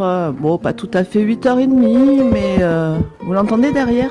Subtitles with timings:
[0.00, 0.32] Allez, allez, 8 heures.
[0.34, 4.10] bon, pas tout à fait 8h30, mais euh, vous l'entendez derrière?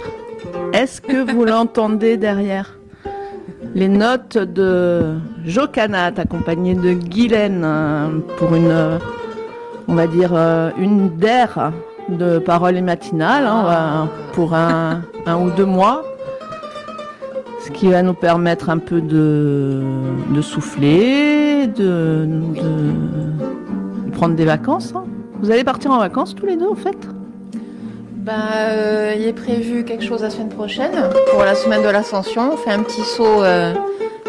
[0.73, 2.73] Est-ce que vous l'entendez derrière?
[3.76, 8.98] Les notes de Jocanat, accompagnées de Guylaine, euh, pour une, euh,
[9.88, 11.72] on va dire, euh, une DER
[12.09, 16.04] de paroles et matinales, hein, va- pour un, un ou deux mois.
[17.59, 19.81] Ce qui va nous permettre un peu de,
[20.34, 22.26] de souffler, de
[24.14, 24.94] prendre des vacances.
[24.95, 25.04] hein.
[25.41, 26.98] Vous allez partir en vacances tous les deux, en fait?
[28.16, 30.92] Bah, euh, il est prévu quelque chose la semaine prochaine
[31.31, 32.52] pour la semaine de l'ascension.
[32.53, 33.73] On fait un petit saut euh,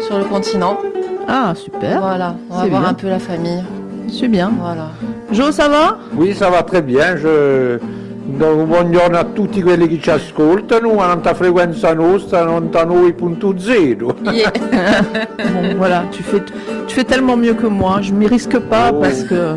[0.07, 0.77] sur le continent.
[1.27, 1.99] Ah, super.
[1.99, 2.89] Voilà, on va voir bien.
[2.89, 3.63] un peu la famille.
[4.11, 4.51] C'est bien.
[4.59, 4.89] Voilà.
[5.31, 5.97] Jo, ça va?
[6.15, 7.17] Oui, ça va très bien.
[7.17, 7.77] Je...
[8.25, 14.31] do- Buongiorno a tutti quelli che ci ascoltano, a tanta frequenza nostra, 99.0.
[14.33, 14.51] Yeah.
[15.51, 16.41] Bon, voilà, tu fais,
[16.87, 17.99] tu fais tellement mieux que moi.
[18.01, 18.99] Je m'y risque pas Oh.
[19.01, 19.55] parce que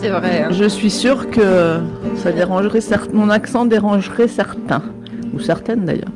[0.00, 0.44] C'est vrai.
[0.44, 0.48] hein.
[0.50, 1.78] je suis sûre que
[2.16, 4.82] ça dérangerait certes, mon accent dérangerait certains.
[5.34, 6.10] Ou certaines d'ailleurs.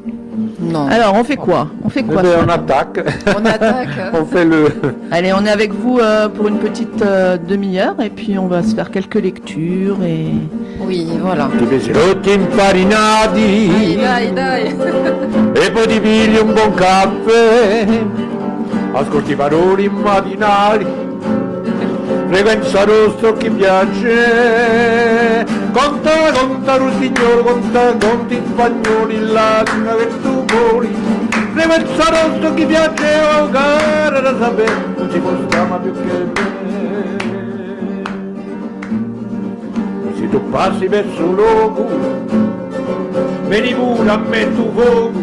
[0.61, 0.89] Non.
[0.89, 1.69] Alors, on fait quoi?
[1.85, 3.01] On fait Eh quoi ben, ce on attaque,
[3.39, 3.89] On attaque.
[4.13, 4.67] on fait le...
[5.13, 8.63] Allez, on est avec vous euh, pour une petite euh, demi-heure et puis on va
[8.65, 10.31] se faire quelques lectures et
[10.81, 11.49] Oui, voilà.
[11.59, 14.75] Dai, infarinati dai, dai.
[15.55, 17.87] e poi ti pigli un buon caffè.
[18.95, 19.33] Ascolti
[19.79, 20.87] immatinali,
[22.29, 25.45] frequenza rossa chi piace.
[25.73, 30.89] Conta, conta rusignolo, conta, conti spagnoli, la lingua che tu vuoi.
[31.55, 35.19] Frequenza rossa chi piace, oh cara da sapere, non si
[35.69, 36.63] ma più che me.
[40.17, 41.87] Se tu passi verso l'oco,
[43.47, 45.19] veni pure a me tu fuoco,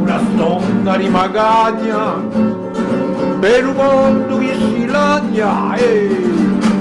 [0.00, 2.14] una stonda di magagna,
[3.38, 6.24] per un mondo che si lagna, eh.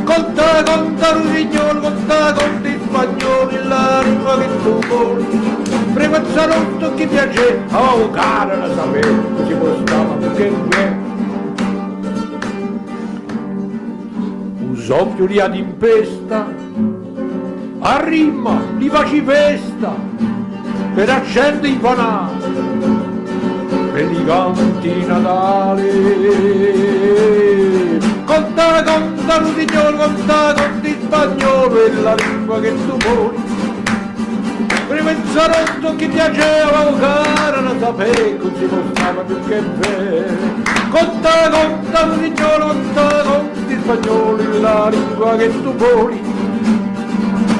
[0.04, 5.26] Conta, conta, rusignolo, conta, conta in spagnolo, la lingua che tu vuoi.
[5.94, 11.04] Frequenza rotto chi piace, oh cara la sapere, non si ma che me.
[14.72, 15.56] Usò più li ad
[17.80, 19.96] a rima li faci festa,
[20.96, 22.45] per accendere i fanali,
[23.96, 25.90] per i natali.
[28.26, 33.38] Conta, conta, lusignolo, conta, conti in spagnolo e la lingua che tu muori.
[34.88, 40.64] Prima il sarotto che piaceva, o cara, non sapevo che si costava più che me.
[40.90, 46.22] Conta, conta, lusignolo, conta, conti in spagnolo e la lingua che tu muori.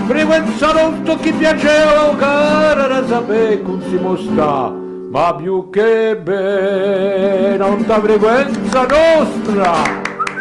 [0.08, 4.85] Prima il sarotto che piaceva, o cara, non sapevi così costava
[5.16, 9.74] Ma più che bene, non da frequenza nostra.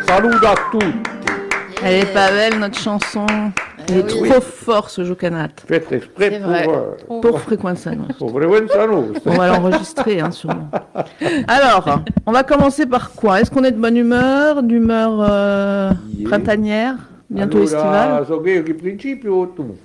[0.04, 1.00] Saluto a tutti.
[1.80, 3.24] elle est pas belle notre chanson.
[3.88, 4.28] Il est Eh oui.
[4.30, 5.50] trop fort ce Jocanat.
[5.68, 6.66] Faites exprès C'est pour, vrai.
[6.68, 8.14] euh, Pour Frequenza Nostra.
[8.18, 9.30] pour frequenza nostra.
[9.30, 10.68] On va l'enregistrer, hein, sûrement.
[11.46, 13.40] Alors, on va commencer par quoi?
[13.40, 16.28] Est-ce qu'on est de bonne humeur, d'humeur euh, Yeah.
[16.30, 16.94] printanière,
[17.30, 19.76] bientôt allora, estivale so che che principio o tu?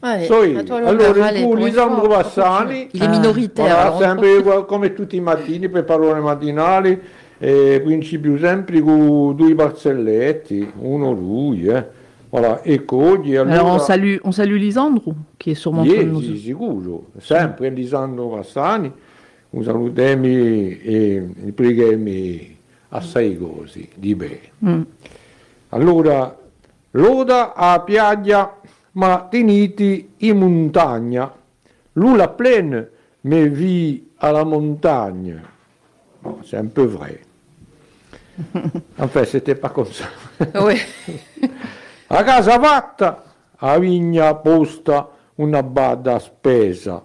[0.00, 2.88] Toi Allora, il Allez, tuo pour une Lisandro fois, Bassani.
[2.92, 3.08] Il Ah.
[3.08, 3.90] minoritaire.
[3.94, 7.00] On- sempre come tutti i mattini per parole matinali,
[7.38, 11.96] eh, principio sempre con due barzelletti, uno lui, eh.
[12.30, 13.54] Voilà, ecco oggi allora...
[13.58, 16.20] Alors, on salue, on salue Lisandro, qui est sûrement de nous...
[16.22, 18.92] Ieri, sicuro, sempre Lisandro Bassani,
[19.50, 22.54] un salutemi e preghiamo
[22.90, 24.40] assai cose di bene.
[24.62, 24.82] Mm.
[25.70, 26.36] Allora,
[26.90, 28.57] loda a piaggia,
[28.98, 31.32] ma teniti in montagna.
[31.92, 32.90] L'ula pleine,
[33.22, 35.40] mais vi alla montagna.
[36.20, 37.20] Bon, c'est un peu vrai.
[38.98, 40.06] Enfin, c'était pas comme ça.
[40.60, 40.74] Oui.
[42.10, 43.22] A casa fatta,
[43.58, 47.02] a vigna posta una bada spesa.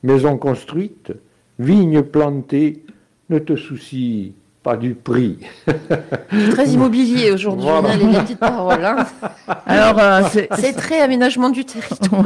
[0.00, 1.12] Maison construite,
[1.58, 2.82] vigne plantée,
[3.28, 5.38] ne te soucie pas du prix.
[6.52, 7.96] Très immobilier aujourd'hui, Voilà.
[7.96, 8.84] les, les petites paroles.
[8.84, 9.06] hein.
[9.66, 12.24] Alors, euh, c'est- très aménagement du territoire.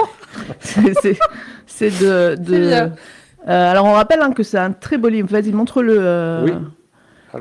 [0.61, 2.35] c'est de...
[2.37, 2.93] de- C'est bien.
[3.49, 5.29] Euh, alors, on rappelle hein, que c'est un très beau livre.
[5.31, 5.97] Vas-y, montre-le.
[5.99, 6.53] euh, Oui.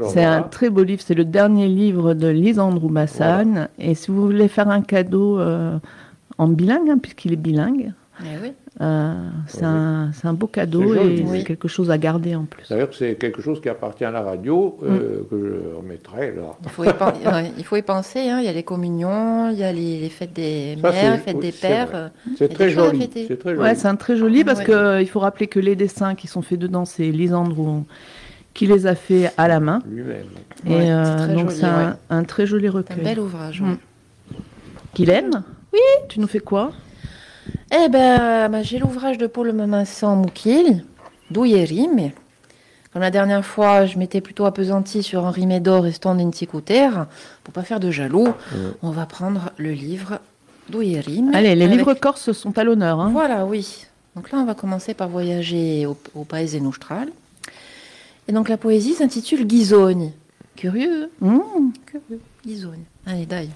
[0.09, 3.69] C'est un très beau livre, c'est le dernier livre de Lisandro Bassan.
[3.79, 5.77] Et si vous voulez faire un cadeau euh,
[6.37, 8.51] en bilingue, hein, puisqu'il est bilingue, Eh oui.
[8.81, 9.13] Euh,
[9.47, 9.65] c'est Oui.
[9.65, 11.19] un, c'est un beau cadeau C'est joli.
[11.19, 11.37] et Oui.
[11.39, 12.67] c'est quelque chose à garder en plus.
[12.69, 15.37] D'ailleurs, c'est quelque chose qui appartient à la radio, euh, que
[15.71, 16.55] je remettrai là.
[16.63, 18.29] Il faut y, pen- ouais, il faut y penser.
[18.29, 18.39] hein.
[18.39, 21.17] Il y a les communions, il y a les, les fêtes des Ça, mères, les
[21.19, 21.89] fêtes oui, des c'est pères.
[21.93, 23.09] euh, C'est très joli.
[23.13, 23.61] C'est très joli.
[23.61, 24.65] Ouais, c'est un très joli parce Ouais.
[24.65, 27.83] que euh, il faut rappeler que les dessins qui sont faits dedans, c'est Lisandro
[28.53, 29.79] qui les a fait à la main.
[29.89, 30.25] Lui-même.
[30.65, 31.93] Et Ouais, euh, c'est donc joli, c'est un, ouais.
[32.09, 33.03] un très joli C'est un recueil.
[33.03, 33.61] bel ouvrage.
[33.61, 33.69] Mm.
[33.71, 33.77] ouais.
[34.95, 35.43] Guylaine
[35.73, 35.79] Oui.
[36.09, 36.71] Tu nous fais quoi?
[37.71, 40.83] Eh ben, bah, j'ai l'ouvrage de Paul Memassan Moukil,
[41.31, 42.11] Douyerim.
[42.93, 46.89] Comme la dernière fois, je m'étais plutôt appesantie sur Henri Médor et Stand Inticouter.
[47.43, 48.29] Pour pas faire de jaloux,
[48.81, 50.19] on va prendre le livre
[50.69, 51.31] Douyerim.
[51.33, 52.99] Allez, les avec- livres corses sont à l'honneur.
[53.01, 53.09] hein.
[53.11, 53.85] Voilà, oui.
[54.15, 57.09] Donc là, on va commencer par voyager au, au Paese Nostral.
[58.27, 60.11] Et donc la poésie s'intitule Ghisogne.
[60.55, 61.39] Curieux, Mmh.
[61.85, 62.21] curieux.
[62.45, 62.83] Ghisogne.
[63.05, 63.49] Allez, dai.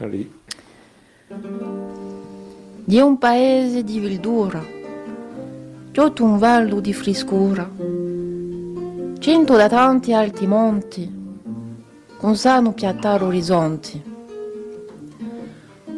[0.00, 0.28] Allez.
[2.86, 4.62] Di un paese di verdura,
[5.90, 7.66] tutto un vallo di frescura,
[9.18, 11.10] cinto da tanti alti monti,
[12.18, 14.02] con sano piattare orizzonti.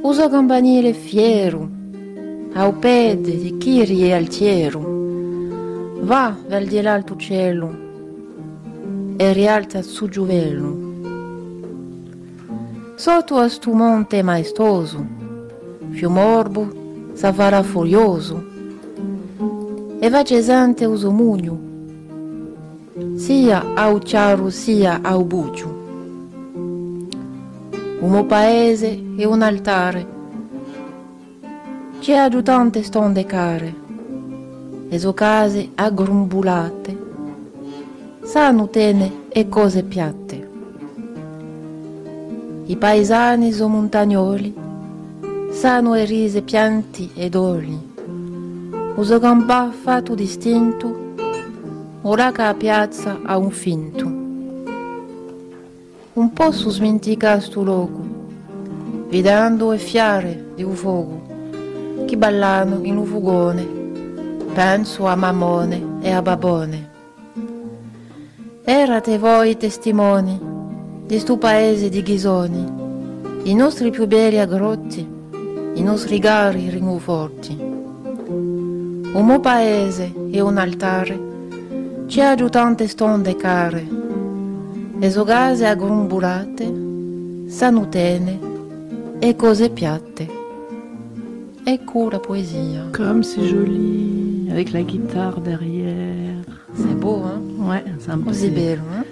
[0.02, 1.68] Uso campanile fiero,
[2.52, 4.80] a pede di chiri e altiero,
[6.02, 7.76] va vel di l'alto cielo
[9.16, 10.84] e rialza su giuvello.
[12.94, 15.15] Sotto a stu monte maestoso,
[15.96, 16.68] più morbo,
[17.14, 18.44] s'avara furioso,
[19.98, 21.58] e va vagesante uso mugno,
[23.14, 25.84] sia ao ciaro sia ao buccio.
[28.00, 30.06] Un mio paese e un altare,
[32.00, 33.74] ci aiutante stonde care,
[34.90, 36.98] e so case aggrumbulate,
[38.22, 40.48] sanno tene e cose piatte.
[42.66, 44.64] I paesani o montagnoli,
[45.56, 47.94] sano e rise pianti ed oli.
[48.94, 51.14] Uso gamba fatto distinto,
[52.02, 54.04] ora che a piazza ha un finto.
[56.12, 58.04] Un po' su smentica sto luogo,
[59.08, 61.22] vedendo e fiare di un fuoco,
[62.04, 63.66] che ballano in un fugone,
[64.52, 66.90] penso a Mammone e a Babone.
[68.62, 70.38] Erate voi testimoni
[71.06, 72.64] di sto paese di ghisoni,
[73.44, 75.14] i nostri più belli aggrotti,
[75.76, 77.56] i nostri gari ringuforti.
[78.28, 81.18] Un mo paese e un altare,
[82.06, 83.86] c'è aiutante stonde care,
[84.98, 86.72] le sogase aggrumbulate,
[87.46, 88.38] sanutene
[89.18, 90.44] e cose piatte.
[91.64, 92.84] Ecco la poesia.
[92.92, 96.44] Comme c'est joli, avec la guitare derrière.
[96.74, 99.04] C'est beau, hein Ouais, c'est un, Così c'est- bello, hein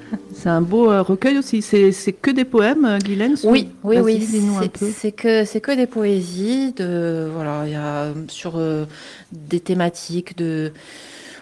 [0.45, 1.63] c'est un beau euh, recueil aussi.
[1.63, 4.21] C'est que des poèmes, euh, Guylaine Oui, oui, oui.
[4.21, 8.85] c'est- que c'est que des poésies de voilà, il y a sur euh,
[9.33, 10.71] des thématiques de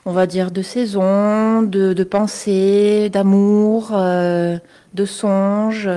[0.04, 4.56] on va dire de saison, de, de pensée, d'amour, euh,
[4.94, 5.90] de songes,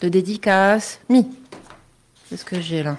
[0.00, 1.00] de dédicaces.
[1.08, 1.26] Mi,
[2.28, 2.96] c'est ce que j'ai là.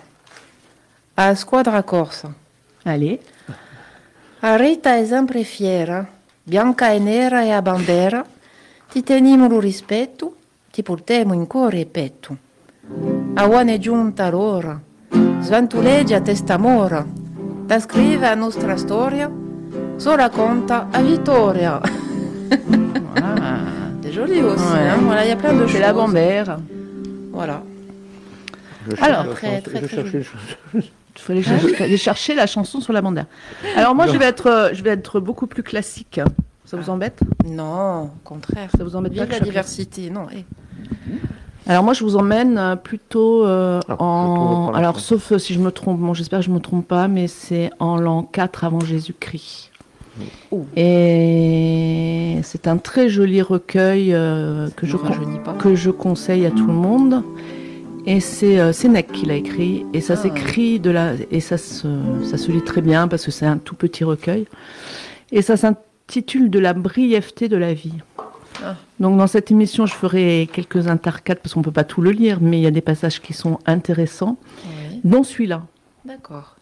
[1.15, 2.31] A Squadra Corsa.
[2.83, 3.21] Allez.
[4.41, 6.05] A Rita è sempre fiera,
[6.43, 8.25] bianca e nera e a bandera,
[8.93, 10.35] ti teniamo lo rispetto,
[10.71, 12.37] ti portiamo in cuore e petto.
[13.33, 14.79] A è giunta l'ora,
[15.39, 19.31] sventuleggia testa mora, da scrive la nostra storia,
[19.95, 21.81] so racconta a Vittoria.
[23.13, 23.97] Voilà.
[24.01, 24.87] C'est joli aussi, Ouais.
[24.89, 24.99] hein?
[25.05, 25.71] Voilà, il y a plein de choses.
[25.71, 26.59] C'est la bambère.
[27.31, 27.63] Voilà.
[28.87, 30.03] Je Alors, très, très, très.
[30.73, 30.83] Il
[31.15, 33.25] faut aller chercher, aller chercher la chanson sur la bandière.
[33.75, 36.19] Alors moi, je vais être, je vais être beaucoup plus classique.
[36.73, 37.19] Ça vous embête?
[37.45, 38.67] Non, au contraire.
[38.75, 40.25] Ça vous embête pas Vive que la je diversité, non.
[40.35, 40.43] eh.
[41.67, 44.71] Alors moi, je vous emmène euh, plutôt euh, Ah, en...
[44.71, 47.07] pas Alors, sauf euh, si je me trompe, bon, j'espère que je me trompe pas,
[47.07, 49.69] mais c'est en l'an 4 avant Jésus-Christ.
[50.49, 50.65] Oh.
[50.75, 55.53] Et c'est un très joli recueil euh, que, je, Ne pas.
[55.53, 57.21] que je conseille à tout le monde.
[58.07, 59.85] Et c'est euh, Sénèque qui l'a écrit.
[59.93, 60.21] Et ça Ah.
[60.23, 61.13] s'écrit de la...
[61.29, 61.87] Et ça se,
[62.23, 64.47] ça se lit très bien parce que c'est un tout petit recueil.
[65.31, 67.93] Et ça s'intitule De la brièveté de la vie.
[68.63, 68.75] Ah.
[68.99, 72.37] Donc dans cette émission, je ferai quelques intercades parce qu'on peut pas tout le lire,
[72.39, 75.63] mais il y a des passages qui sont intéressants, Oui, dont celui-là.
[76.05, 76.57] d'accord.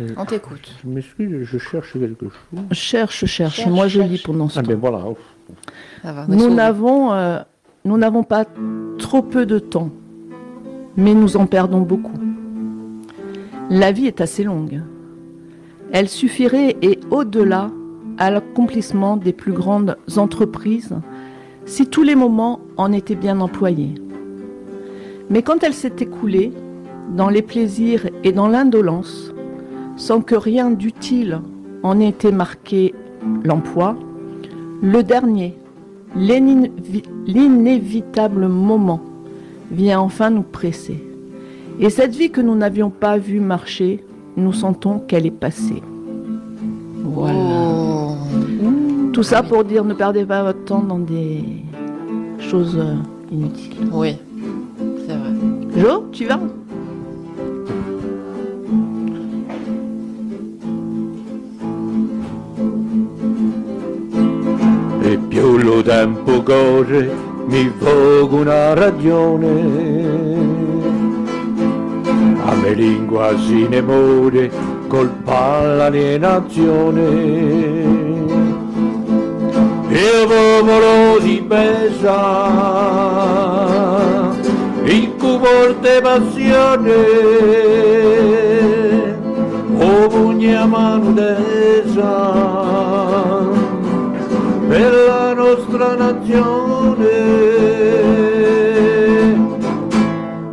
[0.00, 0.72] Euh, On t'écoute.
[0.82, 2.60] Je m'excuse, je cherche quelque chose.
[2.72, 3.56] Cherche, cherche.
[3.56, 4.10] Cherche, Moi, je cherche.
[4.10, 4.68] lis pendant ce Ah temps.
[4.68, 5.04] ben voilà.
[6.28, 7.40] Nous n'avons, euh,
[7.84, 8.46] nous n'avons pas
[8.98, 9.90] trop peu de temps,
[10.96, 12.18] mais nous en perdons beaucoup.
[13.68, 14.80] La vie est assez longue.
[15.92, 17.70] Elle suffirait et au-delà
[18.18, 20.94] à l'accomplissement des plus grandes entreprises
[21.64, 23.94] si tous les moments en étaient bien employés.
[25.30, 26.52] Mais quand elle s'est écoulée
[27.16, 29.32] dans les plaisirs et dans l'indolence,
[29.96, 31.40] sans que rien d'utile
[31.82, 32.94] en ait été marqué
[33.44, 33.96] l'emploi,
[34.82, 35.56] le dernier,
[36.14, 39.02] L'inévi- L'inévitable moment
[39.70, 41.04] vient enfin nous presser.
[41.78, 44.02] Et cette vie que nous n'avions pas vue marcher,
[44.36, 45.82] nous sentons qu'elle est passée.
[47.04, 47.38] Voilà.
[47.38, 48.16] Oh.
[49.12, 51.42] Tout ça pour dire ne perdez pas votre temps dans des
[52.38, 52.94] choses euh,
[53.32, 53.88] inutiles.
[53.92, 54.16] Oui,
[55.06, 55.30] c'est vrai.
[55.76, 56.38] Jo, tu vas
[65.02, 67.08] E più lo tempo corre,
[67.46, 69.54] mi vogo una ragione.
[72.44, 74.50] A me lingua si ne muore,
[74.86, 77.00] colpa l'alienazione.
[79.88, 82.12] Il popolo si pesa,
[84.84, 86.94] il cuporte passione,
[89.78, 92.34] o pugna mano tesa
[94.68, 97.34] per la nostra nazione.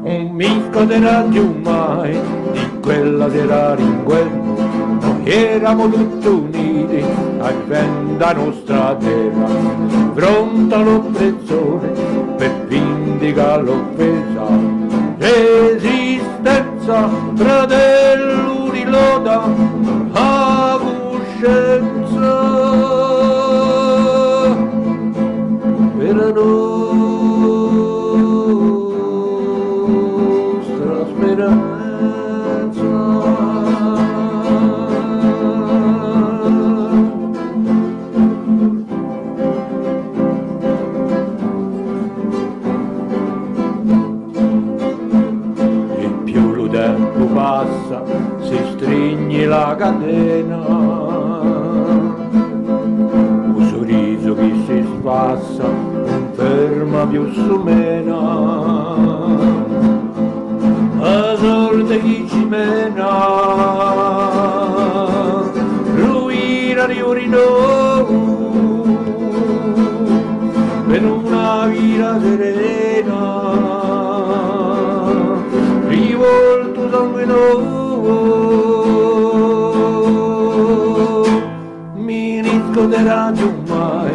[0.03, 2.42] Un mico della più mai di
[2.83, 4.55] quella della ringuello,
[4.99, 7.05] noi eravamo tutti uniti
[7.39, 9.47] a difendere la nostra terra,
[10.13, 11.87] pronta all'oppressore
[12.35, 14.45] per vendicare l'offesa.
[15.17, 18.02] Resistenza, fratello
[49.53, 50.61] la catena.
[53.55, 58.21] Un sorriso che si spassa, non ferma più su mena.
[60.99, 63.09] La sorte che ci mena,
[65.97, 67.45] ruina di urino,
[70.87, 73.21] per una vita serena,
[75.89, 77.83] rivolto sanguinoso
[78.33, 78.42] mi
[83.03, 84.13] più mai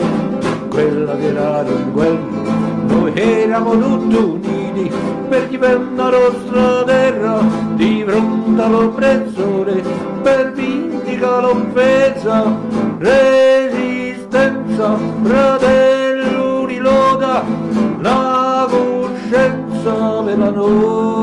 [0.71, 2.43] quella che era in quello
[2.87, 4.91] noi eravamo tutti uniti
[5.29, 7.41] per difendere la nostra terra
[7.75, 9.83] di fronte all'oppressore
[10.23, 12.57] per vendicare l'offesa
[12.99, 17.45] resistenza fratello di loda
[18.01, 21.18] la coscienza per la nostra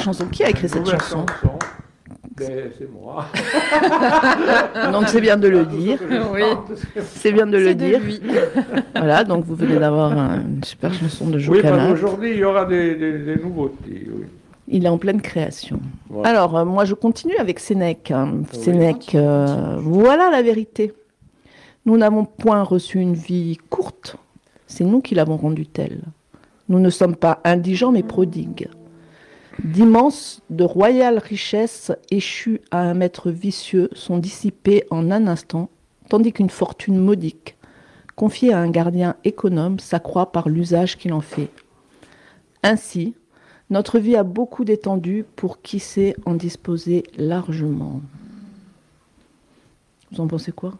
[0.00, 0.26] Chanson.
[0.26, 1.26] Qui a écrit cette Nouvelle chanson
[2.36, 3.26] Ben, c'est moi.
[4.92, 5.98] Donc c'est bien de le dire.
[6.32, 6.42] Oui,
[7.04, 8.00] C'est bien de le dire.
[8.00, 8.20] lui.
[8.94, 11.88] Voilà, donc vous venez d'avoir un- une super chanson de Joe Oui, parce Cana.
[11.90, 14.08] qu'aujourd'hui, il y aura des, des- des nouveautés.
[14.12, 14.24] Oui.
[14.70, 15.80] Il est en pleine création.
[16.10, 16.28] Voilà.
[16.30, 18.10] Alors, euh, moi, je continue avec Sénèque.
[18.10, 18.42] hein.
[18.52, 18.58] Oui.
[18.60, 20.92] Sénèque, euh, voilà la vérité.
[21.86, 24.16] Nous n'avons point reçu une vie courte.
[24.66, 26.00] C'est nous qui l'avons rendue telle.
[26.68, 28.68] Nous ne sommes pas indigents, mais prodigues.
[29.64, 35.68] D'immenses, de royales richesses échues à un maître vicieux sont dissipées en un instant,
[36.08, 37.56] tandis qu'une fortune modique,
[38.14, 41.50] confiée à un gardien économe, s'accroît par l'usage qu'il en fait.
[42.62, 43.14] Ainsi,
[43.70, 48.00] notre vie a beaucoup d'étendue pour qui sait en disposer largement.
[50.12, 50.74] Vous en pensez quoi?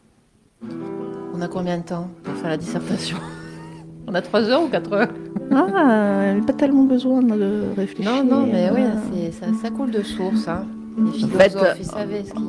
[1.34, 3.18] On a combien de temps pour faire la dissertation?
[4.06, 5.12] On a 3 heures ou 4 heures?
[5.50, 8.12] Ah, il n'y a pas tellement besoin de réfléchir.
[8.12, 10.48] Non, non, mais oui, ça, ça coule de source.
[10.48, 10.66] Hein.
[10.98, 12.42] Les fait, philosophes, euh, ils savaient ce qu'ils...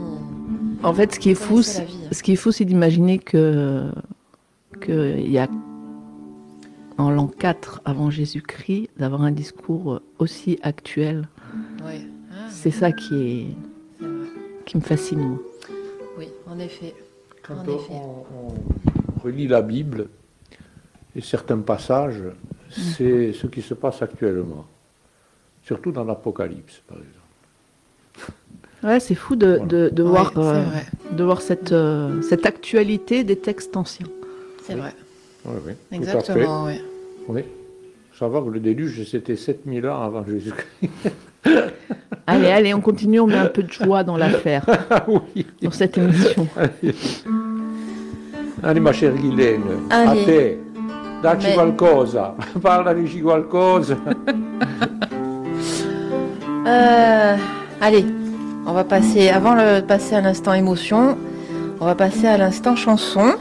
[0.84, 3.90] En fait, ce qui est fou, connaissez c'est- ce qui est fou, c'est d'imaginer que
[4.82, 5.48] qu'il y a
[6.98, 11.28] en l'an 4 avant Jésus-Christ d'avoir un discours aussi actuel.
[11.86, 12.02] Ouais.
[12.32, 13.46] Ah, C'est ça qui est
[14.66, 15.20] qui me fascine.
[15.20, 15.38] moi.
[16.18, 16.94] Oui, en effet.
[17.46, 17.94] Quand En on, effet.
[17.94, 20.08] on relit la Bible
[21.16, 22.22] et certains passages,
[22.70, 24.66] c'est ce qui se passe actuellement.
[25.64, 28.34] Surtout dans l'Apocalypse, par exemple.
[28.84, 30.86] Ouais, c'est fou de, de, de Ouais, voir, euh, vrai.
[31.12, 34.08] de voir cette, euh, cette actualité des textes anciens.
[34.64, 34.94] C'est vrai.
[35.46, 35.96] Oui, oui, tout à fait.
[35.98, 36.82] Exactement, oui.
[37.28, 37.42] Oui.
[38.18, 40.92] Savoir que le déluge, c'était 7000 ans avant Jésus-Christ.
[42.28, 45.46] Allez, allez, on continue, on met un peu de joie dans l'affaire, Ah oui.
[45.62, 46.48] dans cette émission.
[48.62, 50.22] Allez, ma chère Guylaine, Allez.
[50.22, 50.58] à terre.
[51.22, 53.96] Dacci Mais- qualcosa, parlaci qualcosa.
[56.68, 57.36] Euh,
[57.82, 58.06] allez,
[58.68, 61.18] on va passer, avant de passer à l'instant émotion,
[61.80, 63.34] on va passer à l'instant chanson.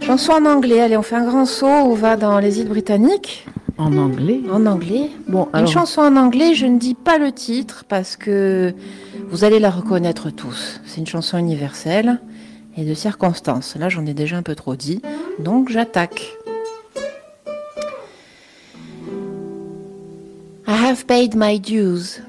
[0.00, 3.46] Chanson en anglais, allez, on fait un grand saut, on va dans les îles britanniques,
[3.78, 4.40] En anglais?
[4.52, 5.10] en anglais.
[5.28, 8.74] Bon, Une chanson en anglais, je ne dis pas le titre parce que
[9.30, 10.80] vous allez la reconnaître tous.
[10.86, 12.20] C'est une chanson universelle
[12.76, 13.76] et de circonstances.
[13.76, 15.02] Là, j'en ai déjà un peu trop dit,
[15.38, 16.36] donc j'attaque.
[20.66, 22.20] I have paid my dues,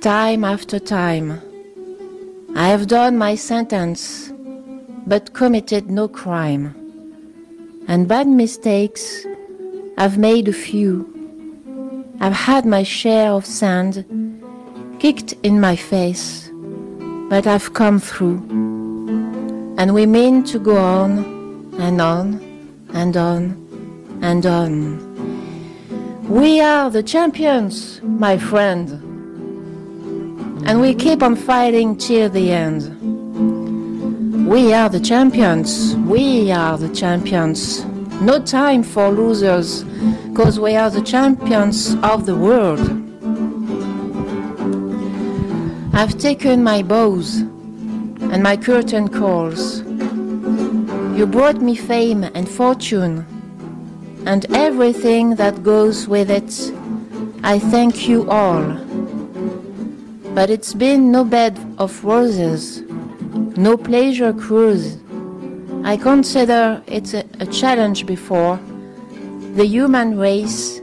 [0.00, 1.40] time after time.
[2.54, 4.32] I have done my sentence,
[5.06, 6.74] but committed no crime.
[7.88, 9.26] And bad mistakes,
[9.96, 11.06] I've made a few.
[12.20, 14.04] I've had my share of sand
[15.00, 16.50] kicked in my face,
[17.28, 18.71] but I've come through.
[19.78, 22.40] And we mean to go on and on
[22.94, 26.28] and on and on.
[26.28, 28.90] We are the champions, my friend.
[30.66, 33.00] And we keep on fighting till the end.
[34.46, 35.96] We are the champions.
[35.96, 37.84] We are the champions.
[38.20, 39.82] No time for losers,
[40.30, 42.80] because we are the champions of the world.
[45.94, 47.42] I've taken my bows
[48.32, 49.82] and my curtain calls.
[51.18, 53.26] You brought me fame and fortune
[54.26, 56.72] and everything that goes with it.
[57.44, 58.62] I thank you all.
[60.34, 62.80] But it's been no bed of roses,
[63.58, 64.96] no pleasure cruise.
[65.84, 68.58] I consider it a, a challenge before
[69.56, 70.78] the human race,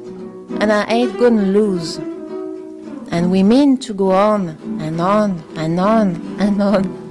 [0.62, 1.98] and I ain't gonna lose.
[3.12, 7.09] And we mean to go on and on and on and on.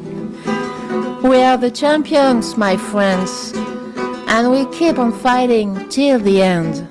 [1.23, 3.53] We are the champions, my friends,
[4.29, 6.89] and we keep on fighting till the end.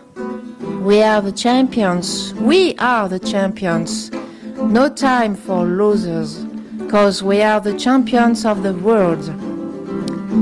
[0.84, 4.12] We are the champions, we are the champions.
[4.58, 6.46] No time for losers,
[6.92, 9.26] cause we are the champions of the world.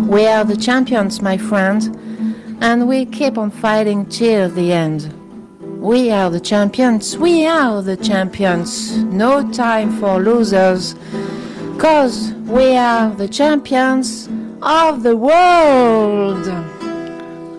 [0.08, 1.96] We are the champions, my friend,
[2.62, 5.14] and we keep on fighting till the end.
[5.80, 8.98] We are the champions, we are the champions.
[8.98, 10.96] No time for losers,
[11.78, 14.30] cause we are the champions
[14.62, 16.52] of the world.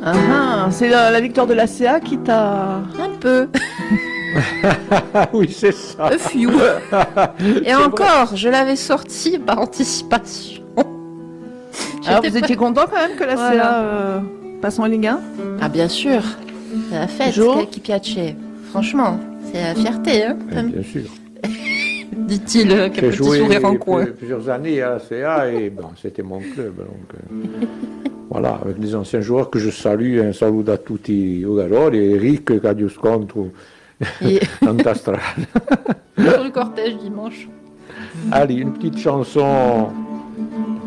[0.05, 2.81] ah, ah, c'est la, la victoire de la CA qui t'a.
[2.98, 3.48] Un peu,
[5.14, 6.07] Ah oui, c'est ça.
[6.07, 6.50] a few.
[7.64, 10.62] Et encore, je l'avais sorti par anticipation.
[12.07, 13.62] Alors J'étais vous étiez content quand même que la Voilà.
[13.62, 14.20] CA euh,
[14.62, 15.20] passe en Ligue 1
[15.61, 16.22] Ah bien sûr,
[16.90, 17.35] c'est la fête
[17.70, 18.02] qui piace.
[18.70, 19.18] Franchement,
[19.52, 21.11] c'est la fierté, hein, Eh, Bien sûr.
[22.16, 24.05] dit-il euh, avec un petit joué sourire en coin.
[24.05, 26.76] plus- plusieurs années à la CA et bon, c'était mon club.
[26.76, 27.37] Donc, euh,
[28.31, 32.11] voilà, avec les anciens joueurs que je salue, un saluto a tutti i giocatori e
[32.16, 33.50] Eric che io scontro
[34.20, 37.48] Et sur le cortège dimanche.
[38.31, 39.90] Allez, une petite chanson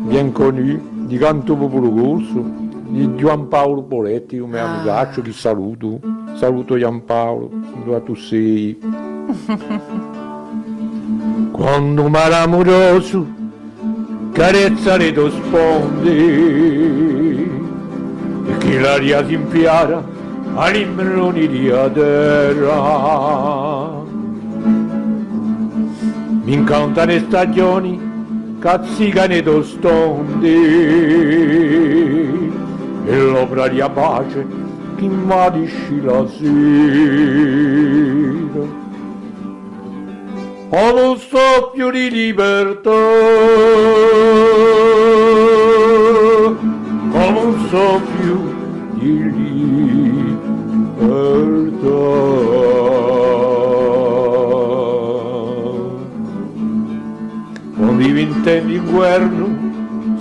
[0.08, 4.74] bien connue di Canto Popolo Corso di Giampaolo Poletti, un mio Ah.
[4.74, 6.00] amigaccio che saluto.
[6.34, 7.50] Saluto Giampaolo,
[7.84, 8.78] dove tu sei.
[11.52, 13.26] Quando un mare amoroso
[14.32, 16.16] carezza le tue sponde
[18.46, 20.02] e che l'aria si infiara
[20.54, 23.20] all'imbroni di terra
[26.50, 28.00] mi incantano le stagioni,
[28.58, 30.48] cazzicano i tostondi
[33.06, 34.44] e l'opera di pace
[34.96, 36.48] che invadisci la sera.
[40.72, 42.94] Oh, ad un soffio di libertà, oh,
[47.12, 48.38] ad un soffio
[48.92, 49.48] di libertà.
[57.74, 59.48] Con i vintendi in guerno,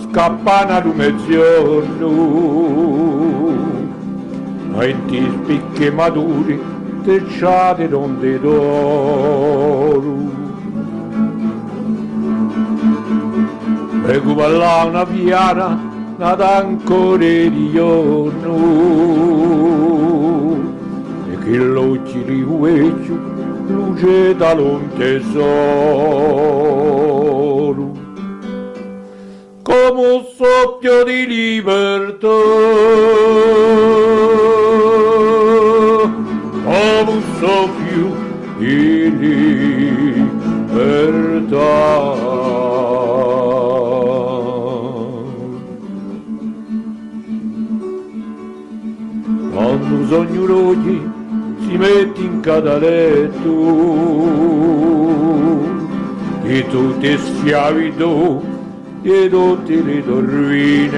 [0.10, 2.08] scappana ad un mezzogiorno,
[4.80, 6.60] venti spicchi maduri,
[7.04, 10.39] tecciate donde d'oro.
[14.12, 15.78] E là una piana
[16.18, 18.56] nata ancora di giorno.
[21.32, 23.14] E che l'occhi di ueccio
[23.68, 25.38] luce da un tesoro.
[29.62, 32.28] Come un soffio di libertà.
[36.64, 38.16] Come un soffio
[38.58, 39.18] di
[40.68, 40.90] libertà
[50.10, 51.10] sognurosi
[51.60, 53.50] si mette in cadaletto
[56.42, 58.42] di tutte schiavitù
[59.02, 60.98] di tutte le dormine.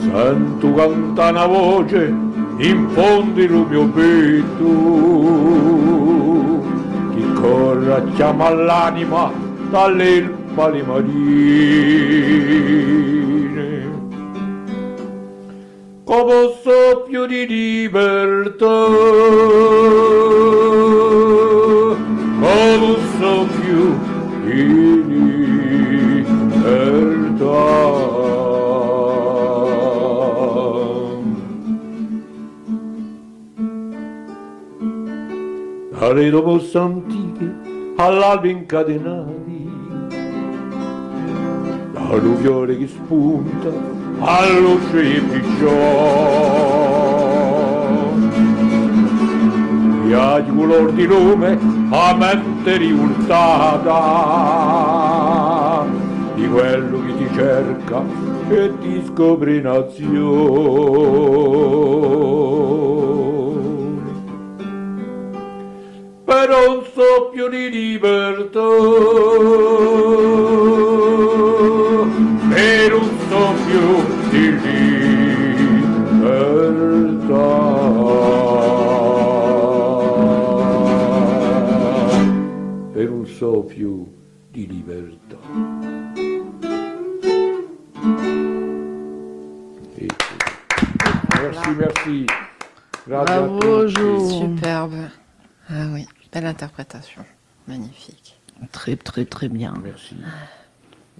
[0.00, 2.14] Sento canta una voce
[2.56, 4.64] in fondo il mio petto.
[7.14, 9.30] Che corre a chiama l'anima
[9.70, 13.05] dalle pali marine
[16.06, 18.86] come soffio di libertà.
[22.38, 23.98] Come soffio
[24.44, 25.02] di
[26.22, 26.84] libertà.
[35.98, 37.54] Dalle dopo antiche
[37.96, 39.56] all'alba incatenati
[41.94, 46.54] alluvione che spunta all'uscio e picciò
[50.04, 51.58] viaggi color di lume
[51.90, 53.94] a mente riultata
[56.34, 58.02] di quello che ti cerca
[58.48, 60.14] e ti scopre nazione
[66.24, 68.60] per un soffio di libertà
[84.50, 85.36] di libertà
[91.40, 92.24] merci merci
[93.10, 93.86] a Bravo.
[93.86, 94.28] Jo.
[94.28, 95.10] Superbe.
[95.68, 97.24] Ah oui, belle interprétation.
[97.68, 98.36] Magnifique.
[98.72, 99.74] Très, très, très bien.
[99.80, 100.16] merci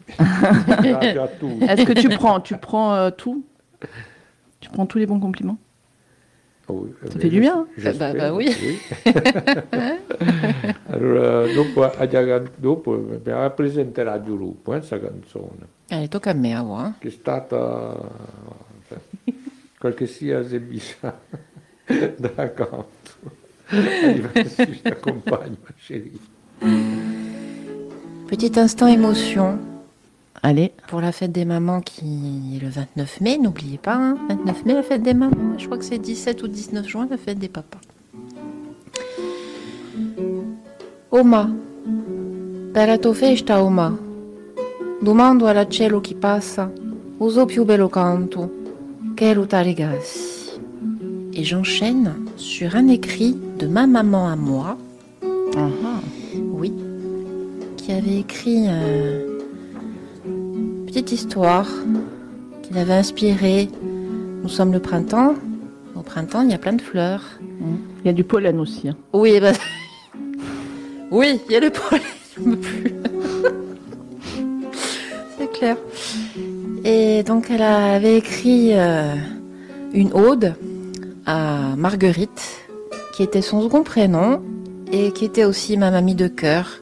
[0.09, 3.45] Est-ce que tu prends, tu prends euh, tout?
[4.61, 5.59] Tu prends tous les bons compliments?
[6.69, 8.51] Oh, oui, Ça eh, fait du bien, hein j'espère, Bah, bah oui.
[10.90, 12.07] allora, dopo, ha
[12.57, 16.92] dopo mi rappresenterà il gruppo questa canzone, Allez, tocca a me, ah, ouais.
[16.99, 17.97] che è stata,
[19.79, 21.14] quel che sia, se bisogna,
[22.16, 22.87] da canto.
[23.69, 26.19] Arrivederci, ci accompagno, chérie.
[28.27, 29.76] Petit instant émotion
[30.48, 33.37] Allez, pour la fête des mamans qui est le 29 mai.
[33.37, 35.59] N'oubliez pas, hein, 29 mai, la fête des mamans.
[35.59, 37.80] Je crois que c'est 17 ou 19 juin, la fête des papas.
[41.11, 41.50] Oma,
[42.72, 43.98] per la tua festa, Oma,
[45.02, 46.70] domando al cielo chi passa,
[47.18, 48.48] uso più bello canto,
[49.16, 50.61] che regassi.
[51.32, 54.76] Et j'enchaîne sur un écrit de ma maman à moi,
[55.56, 56.00] Ah, ah.
[56.52, 56.72] oui,
[57.76, 59.36] qui avait écrit euh,
[60.96, 61.68] petite histoire
[62.62, 63.68] qu'il avait inspirée.
[64.42, 65.35] Nous sommes le printemps.
[65.94, 67.22] Au printemps, il y a plein de fleurs.
[67.61, 68.88] il y a du pollen aussi.
[68.88, 68.96] hein.
[69.12, 69.52] Oui, bah,
[71.11, 72.00] oui, il y a le pollen.
[75.38, 75.76] C'est clair.
[76.82, 79.14] Et donc, elle avait écrit euh,
[79.92, 80.54] une ode
[81.26, 82.62] à Marguerite,
[83.14, 84.40] qui était son second prénom
[84.90, 86.80] et qui était aussi ma mamie de cœur,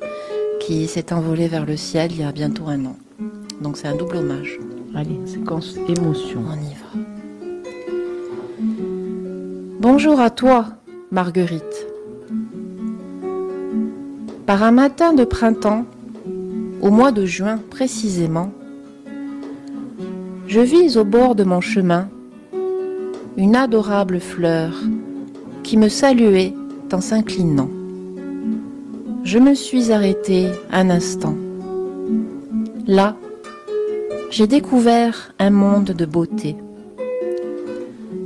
[0.61, 2.97] qui s'est envolée vers le ciel il y a bientôt un an.
[3.61, 4.59] Donc, c'est un double hommage.
[4.95, 6.43] Allez, séquence émotion.
[6.49, 6.85] On y va.
[9.81, 10.67] Bonjour à toi,
[11.11, 11.87] Marguerite.
[14.47, 15.85] Par un matin de printemps,
[16.83, 18.53] au mois de juin précisément,
[20.47, 22.09] je vis au bord de mon chemin
[23.37, 24.73] une adorable fleur
[25.63, 26.55] qui me saluait
[26.93, 27.71] en s'inclinant.
[29.25, 31.35] Je me suis arrêtée un instant.
[32.87, 33.17] Là,
[34.35, 36.57] j'ai découvert un monde de beauté.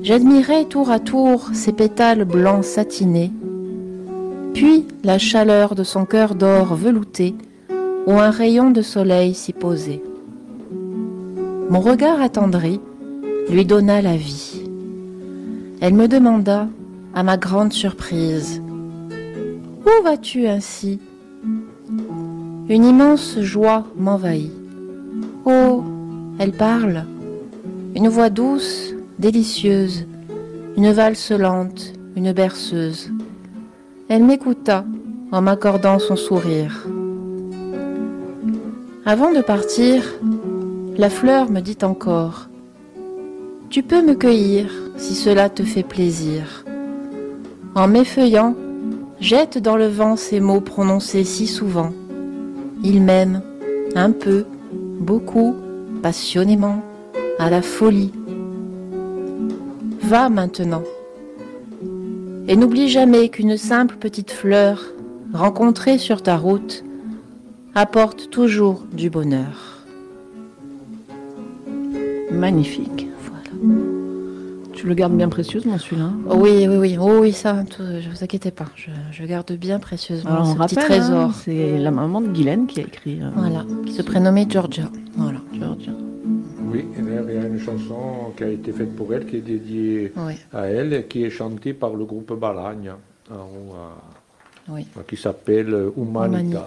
[0.01, 3.31] J'admirais tour à tour ses pétales blancs satinés,
[4.55, 7.35] puis la chaleur de son cœur d'or velouté
[8.07, 10.03] où un rayon de soleil s'y posait.
[11.69, 12.81] Mon regard attendri
[13.51, 14.63] lui donna la vie.
[15.83, 16.69] Elle me demanda,
[17.15, 18.63] à ma grande surprise,
[19.85, 21.01] Où vas-tu ainsi?
[22.71, 24.53] Une immense joie m'envahit.
[25.45, 25.85] Oh,
[26.39, 27.05] elle parle.
[27.95, 30.07] Une voix douce, délicieuse,
[30.77, 33.11] une valse lente, une berceuse.
[34.09, 34.85] Elle m'écouta
[35.33, 36.87] en m'accordant son sourire.
[39.05, 40.03] Avant de partir,
[40.97, 42.49] la fleur me dit encore
[43.71, 46.65] Tu peux me cueillir si cela te fait plaisir.
[47.75, 48.55] En m'effeuillant,
[49.21, 51.93] jette dans le vent ces mots prononcés si souvent.
[52.85, 53.43] Il m'aime,
[53.95, 54.45] un peu,
[55.01, 55.57] beaucoup,
[55.99, 56.83] passionnément,
[57.39, 58.13] à la folie.
[60.03, 60.83] va maintenant.
[62.49, 64.83] Et n'oublie jamais qu'une simple petite fleur
[65.35, 66.83] rencontrée sur ta route
[67.75, 69.85] apporte toujours du bonheur.
[72.33, 73.07] Magnifique.
[73.23, 73.75] Voilà.
[74.73, 76.11] Tu le gardes bien précieusement celui-là.
[76.31, 79.53] Oh oui, oui, oui, oh oui, ça, tout, je vous inquiétez pas, je, je garde
[79.53, 81.19] bien précieusement Alors, on ce petit rappelle, trésor.
[81.21, 83.21] hein, c'est la maman de Guylaine qui a écrit.
[83.21, 84.85] euh, Voilà, qui se prénommait Georgia.
[85.17, 85.41] Voilà,
[86.71, 90.13] Oui, il y a une chanson qui a été faite pour elle, qui est dédiée
[90.17, 92.93] oui, à elle, et qui est chantée par le groupe Balagne,
[94.69, 94.87] oui.
[95.07, 96.67] qui s'appelle Humanita.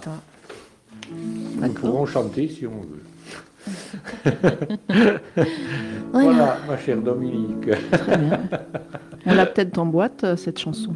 [1.60, 3.02] Nous pourrons chanter si on veut.
[6.12, 6.28] Voilà.
[6.32, 7.70] Voilà, ma chère Dominique.
[7.90, 8.40] Très bien.
[9.24, 10.92] On l'a peut-être en boîte, euh, cette chanson.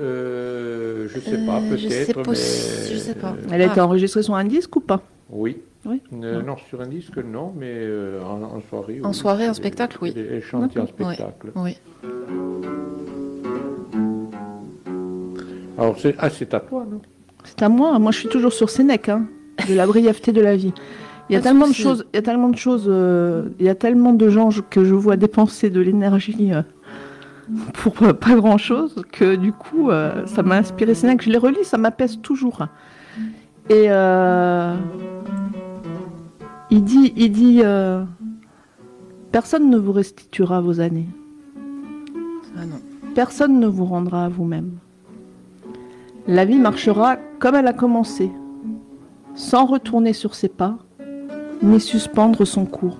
[0.00, 2.34] Euh, je sais pas, Euh, je peut-être, mais...
[2.94, 3.36] je sais pas.
[3.52, 3.72] Elle a Ah.
[3.72, 5.02] été enregistrée sur un disque ou pas?
[5.28, 5.58] Oui.
[5.86, 6.02] Oui.
[6.12, 9.00] Euh, non, sur un disque, non, mais euh, en, en soirée.
[9.02, 9.14] En oui.
[9.14, 10.12] soirée, en spectacle, oui.
[10.14, 11.52] Elle, chantait en spectacle.
[11.54, 11.78] Oui.
[15.78, 17.00] Alors, c'est, ah, c'est à toi, non?
[17.44, 17.98] C'est à moi.
[17.98, 19.26] Moi, je suis toujours sur Sénèque, hein,
[19.68, 20.74] de la brièveté de la vie.
[21.30, 23.68] Il y a tellement de choses, il y a tellement de choses, euh, il y
[23.68, 26.62] a tellement de gens que je vois dépenser de l'énergie euh,
[27.74, 31.22] pour euh, pas grand chose que du coup, euh, ça m'a inspiré Sénèque.
[31.22, 32.66] Je les relis, ça m'apaise toujours.
[33.68, 34.74] Et euh,
[36.70, 38.04] il dit, il dit, euh,
[39.32, 41.08] personne ne vous restituera vos années.
[42.56, 42.80] Ah non.
[43.14, 44.72] Personne ne vous rendra à vous-même.
[46.26, 48.30] La vie marchera comme elle a commencé,
[49.34, 50.78] sans retourner sur ses pas,
[51.62, 52.98] ni suspendre son cours.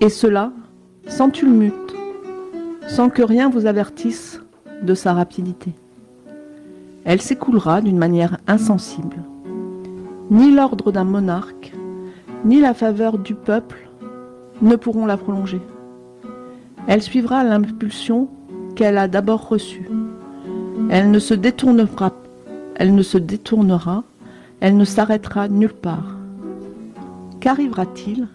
[0.00, 0.52] Et cela,
[1.06, 1.94] sans tumulte,
[2.88, 4.40] sans que rien vous avertisse
[4.82, 5.74] de sa rapidité.
[7.04, 9.22] Elle s'écoulera d'une manière insensible.
[10.30, 11.72] Ni l'ordre d'un monarque,
[12.44, 13.88] ni la faveur du peuple
[14.62, 15.60] ne pourront la prolonger.
[16.86, 18.28] Elle suivra l'impulsion
[18.74, 19.88] qu'elle a d'abord reçue.
[20.88, 22.12] Elle ne se détournera,
[24.60, 26.16] elle ne s'arrêtera nulle part.
[27.40, 28.28] Qu'arrivera-t-il?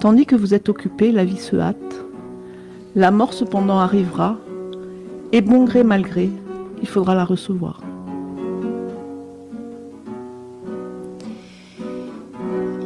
[0.00, 2.04] Tandis que vous êtes occupé, la vie se hâte.
[2.94, 4.36] La mort cependant arrivera,
[5.32, 6.30] et bon gré mal gré,
[6.80, 7.80] il faudra la recevoir.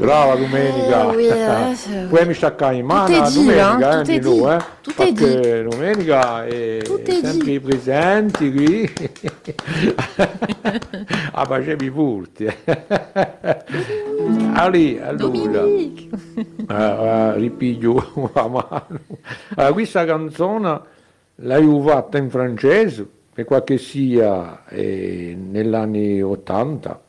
[0.03, 1.07] Brava Domenica.
[1.07, 1.29] Oui,
[2.11, 4.59] Poi mi staccai in mano domenica, eh, Milo, eh.
[4.81, 8.93] Tout est domenica e sempre presenti qui.
[11.31, 12.47] a ah, facevi furti.
[14.55, 15.65] Ah, Ali, allora.
[16.67, 19.01] Ah, ah, ripiglio la mano.
[19.55, 20.81] Allora, questa canzone
[21.37, 27.01] l'ho fatta in francese, per qualche sia, eh, negli anni 80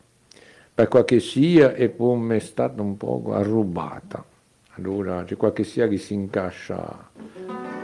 [0.76, 4.24] per qualche sia e mi è stata un po' arrubata.
[4.76, 7.10] Allora c'è qualche sia che si incascia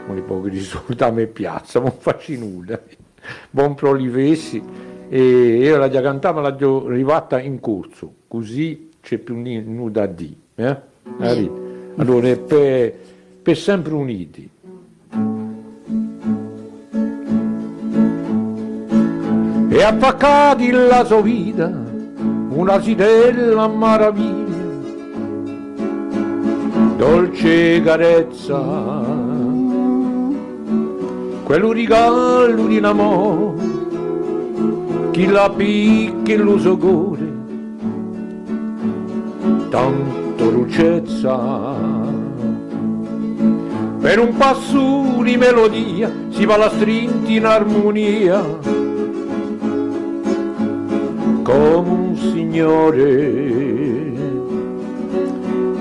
[0.06, 2.80] con i pochi risultati a piazza, non faccio nulla.
[3.50, 4.60] Buon prolivessi
[5.08, 10.36] e io la già cantava, l'ho già arrivata in corso, così c'è più nulla dire.
[10.56, 10.76] Eh?
[11.18, 11.50] Arri-
[11.96, 12.92] Allora, per,
[13.42, 14.50] per sempre uniti.
[19.72, 21.89] E appaccati la sua vita,
[22.52, 24.56] una sidella maraviglia,
[26.96, 28.60] dolce carezza,
[31.44, 33.62] quello regalo di amore,
[35.12, 37.32] chi la picchia lo cuore,
[39.68, 41.98] tanto lucezza.
[44.00, 48.42] Per un passo di melodia si va la strinti in armonia,
[51.42, 54.12] come signore.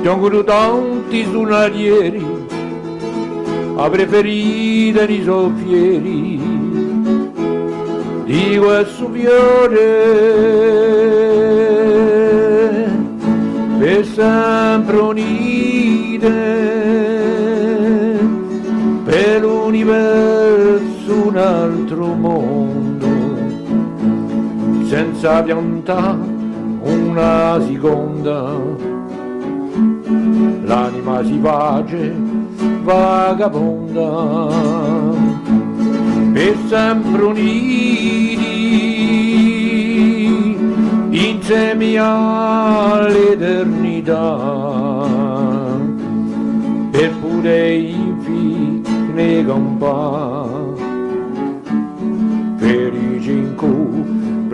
[0.02, 2.25] Giungono tanti suonarieri,
[3.75, 6.39] a preferire i soffieri
[8.25, 9.78] di questo fiore
[13.80, 16.30] per sempre unite
[19.06, 23.08] per l'universo un altro mondo
[24.86, 26.29] senza piantare
[27.10, 28.54] una seconda.
[30.63, 32.13] L'anima si pace
[32.84, 34.48] vagabonda
[36.34, 38.58] per sempre uniti
[41.10, 43.38] insieme all'eternità.
[46.91, 48.89] Per pure i figli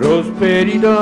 [0.06, 1.00] prosperità.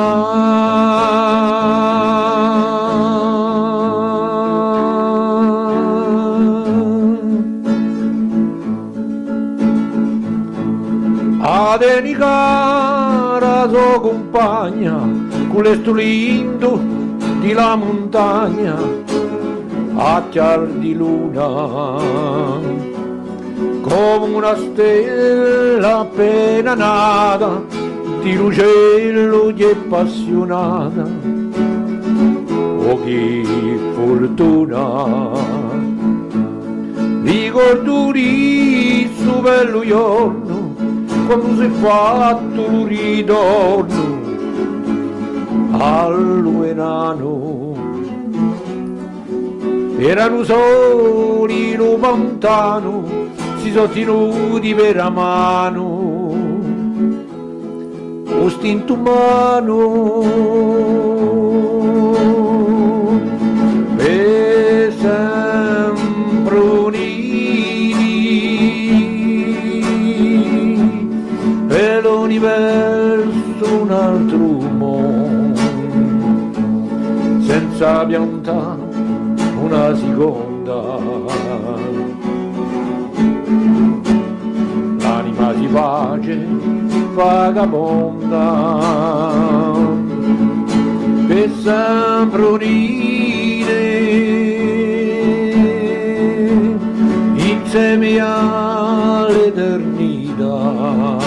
[11.41, 16.81] Adeni cara sua compagna, con culestulindo
[17.41, 18.77] di la montagna,
[19.97, 22.01] a chiar di luna,
[23.83, 27.84] come una stella appena nata,
[28.25, 31.07] di l'uccello di appassionata
[32.89, 33.45] oh che
[33.95, 35.29] fortuna.
[37.23, 38.13] Ricordo
[39.15, 40.75] suo bello giorno
[41.27, 44.23] quando si è fatto un ritorno
[45.73, 47.33] all'uenano.
[49.99, 53.05] Erano soli lo montano
[53.59, 56.44] si sono tenuti per la mano
[58.45, 60.21] o stinto umano
[63.97, 67.05] per sempre uniti
[71.67, 75.61] per l'universo un altro mondo.
[77.41, 78.83] Senza piantare
[79.63, 80.43] una seconda.
[84.99, 86.84] L'anima si pace
[87.15, 88.43] vagabonda
[91.29, 93.83] che sambronine
[97.35, 101.19] insieme all'eternità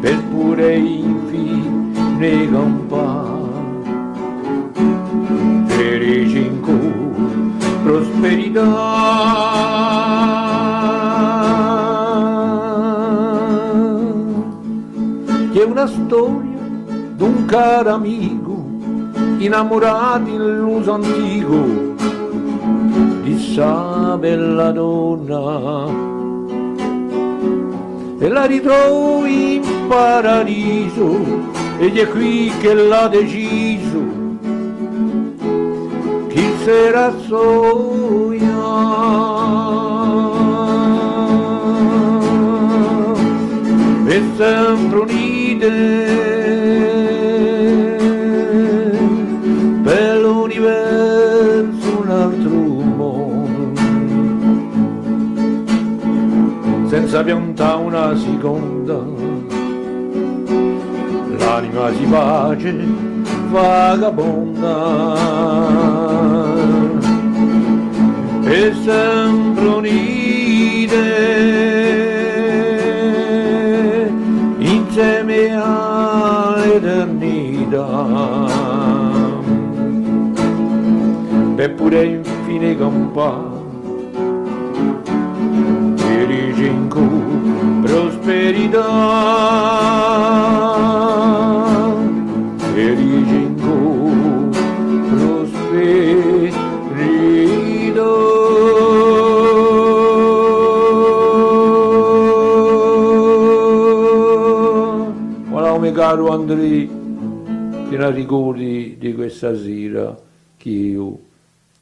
[0.00, 3.36] per pure infine campare
[5.66, 6.78] per i cinque
[7.82, 10.07] prosperità.
[15.78, 16.58] Una storia
[17.14, 18.64] d'un caro amico
[19.38, 21.94] innamorato in l'uso antico
[23.22, 25.86] di sa bella donna.
[28.18, 31.16] E la ritrovo in paradiso
[31.78, 34.02] ed è qui che l'ha deciso.
[36.26, 38.56] Chi sarà soia
[44.08, 45.17] e sempre
[45.58, 45.66] unite
[49.82, 53.80] per l'universo un altro mondo.
[56.88, 59.02] Senza piantare una seconda
[61.38, 62.74] l'anima si pace
[63.50, 64.76] vagabonda.
[68.44, 71.57] E sempre unite
[81.88, 83.56] pure infine fine campana.
[85.94, 86.88] Dirige in
[87.80, 88.88] prosperità,
[92.74, 94.10] dirige in cu
[95.08, 95.76] prosperità.
[105.50, 106.90] Come oh, caro Andrei,
[107.88, 110.14] ti ricordi di questa sera
[110.56, 111.27] che io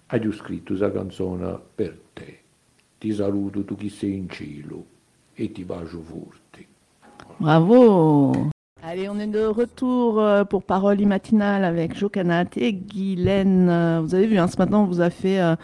[0.08, 2.38] ho scritto questa canzone per te
[2.98, 4.84] ti saluto tu chi sei in cielo
[5.34, 6.66] et ti bacio forte.
[7.38, 8.50] Bravo
[8.82, 13.68] Allez, on est de retour euh, pour Parole matinale avec Jocanat et Guylaine.
[13.68, 15.56] Euh, Vous avez vu, hein, ce matin, on vous a fait euh,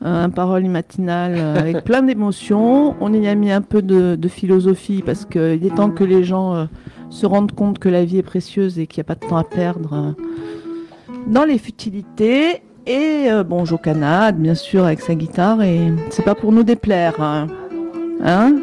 [0.00, 2.96] un Parole matinale euh, avec plein d'émotions.
[3.00, 6.24] On y a mis un peu de, de philosophie parce qu'il est temps que les
[6.24, 6.64] gens euh,
[7.10, 9.36] se rendent compte que la vie est précieuse et qu'il n'y a pas de temps
[9.36, 10.12] à perdre euh,
[11.28, 12.62] dans les futilités.
[12.86, 13.64] Et euh, bon,
[14.36, 15.62] bien sûr, avec sa guitare.
[15.62, 17.20] Et c'est pas pour nous déplaire.
[17.20, 17.46] Hein,
[18.22, 18.56] Hein?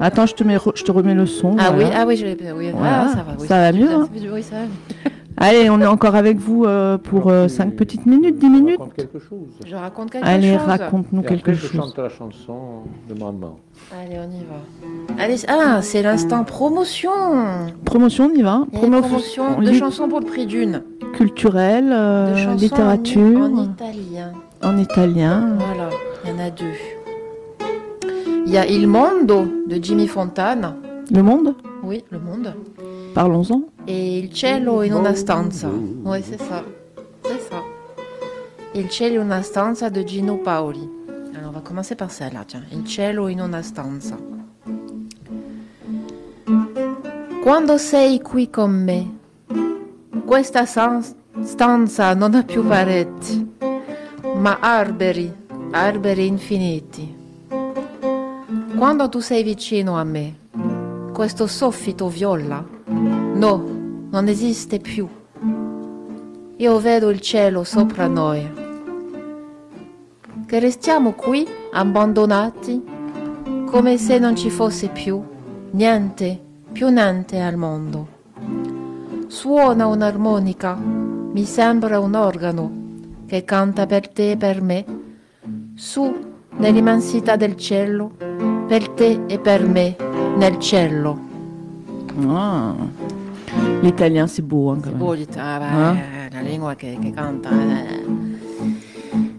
[0.00, 1.56] Attends, je te, mets, je te remets le son.
[1.58, 1.88] Ah voilà.
[1.88, 2.36] oui, ah oui, je l'ai.
[2.52, 3.36] Oui, Voilà, ah, ça va.
[3.38, 4.08] Oui, ça va mieux, hein.
[4.42, 5.10] ça va.
[5.46, 8.78] Allez, on est encore avec vous euh, pour 5 petites minutes, 10 minutes.
[8.78, 9.48] Raconte quelque chose.
[9.66, 10.66] Je raconte quelque Allez, chose.
[10.66, 11.72] raconte-nous Et quelque je chose.
[11.82, 13.56] chante la chanson de maman.
[13.92, 15.22] Allez, on y va.
[15.22, 17.10] Allez, ah, c'est l'instant promotion.
[17.84, 18.64] Promotion, on y va.
[18.72, 20.82] Y promotion de chansons pour le prix d'une.
[21.14, 24.32] culturelle, euh, De littérature, en, en italien.
[24.62, 25.56] en italien.
[25.58, 25.90] Voilà,
[26.24, 26.64] il y en a deux.
[28.46, 30.74] Il y a Il Mondo de Jimmy Fontana.
[31.12, 31.54] Le monde?
[31.82, 32.54] Oui, Le Monde.
[33.14, 33.62] Parlons-en.
[33.86, 35.68] Et Il cielo in una stanza.
[35.68, 36.64] Oui, c'est ça.
[37.22, 37.62] C'est ça.
[38.72, 40.88] Il cielo in una stanza de Gino Paoli.
[41.34, 42.64] Alors, on va commencer par celle-là, tiens.
[42.70, 44.16] Il cielo in una stanza.
[47.42, 49.18] Quando sei qui con me,
[50.24, 53.54] questa stanza non ha più pareti,
[54.36, 55.30] ma alberi,
[55.72, 57.14] alberi infiniti.
[58.76, 60.36] Quando tu sei vicino a me,
[61.12, 62.64] questo soffitto viola.
[62.86, 63.73] No,
[64.14, 65.08] non esiste più.
[66.58, 68.48] Io vedo il cielo sopra noi.
[70.46, 72.80] Che restiamo qui abbandonati
[73.66, 75.20] come se non ci fosse più
[75.72, 76.40] niente,
[76.70, 78.06] più niente al mondo.
[79.26, 82.72] Suona un'armonica, mi sembra un organo
[83.26, 84.84] che canta per te e per me,
[85.74, 86.14] su
[86.58, 88.12] nell'immensità del cielo,
[88.68, 89.96] per te e per me
[90.36, 91.18] nel cielo.
[92.28, 93.13] Ah.
[93.82, 94.70] L'italien, c'est beau.
[94.70, 94.98] Hein, quand même.
[94.98, 95.94] beau, l'it- ah, beh, Ah.
[96.32, 97.50] la lingua che, che canta.
[97.50, 98.02] eh.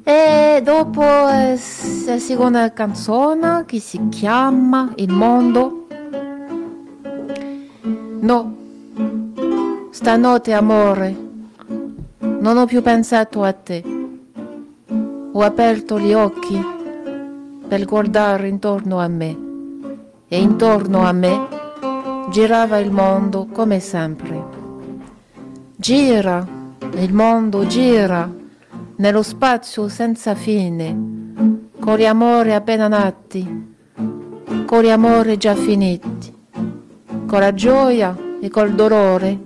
[0.08, 1.58] E dopo eh,
[2.06, 5.88] la seconda canzone che si chiama Il mondo.
[8.20, 8.56] No,
[9.92, 11.16] stanotte amore,
[12.20, 13.84] non ho più pensato a te.
[15.32, 16.60] Ho aperto gli occhi
[17.68, 19.36] per guardare intorno a me
[20.28, 21.48] e intorno a me
[22.30, 24.44] girava il mondo come sempre.
[25.76, 26.46] Gira,
[26.96, 28.30] il mondo gira
[28.98, 31.34] nello spazio senza fine,
[31.80, 33.76] con gli amori appena nati,
[34.66, 36.34] con gli amori già finiti,
[37.28, 39.38] con la gioia e col dolore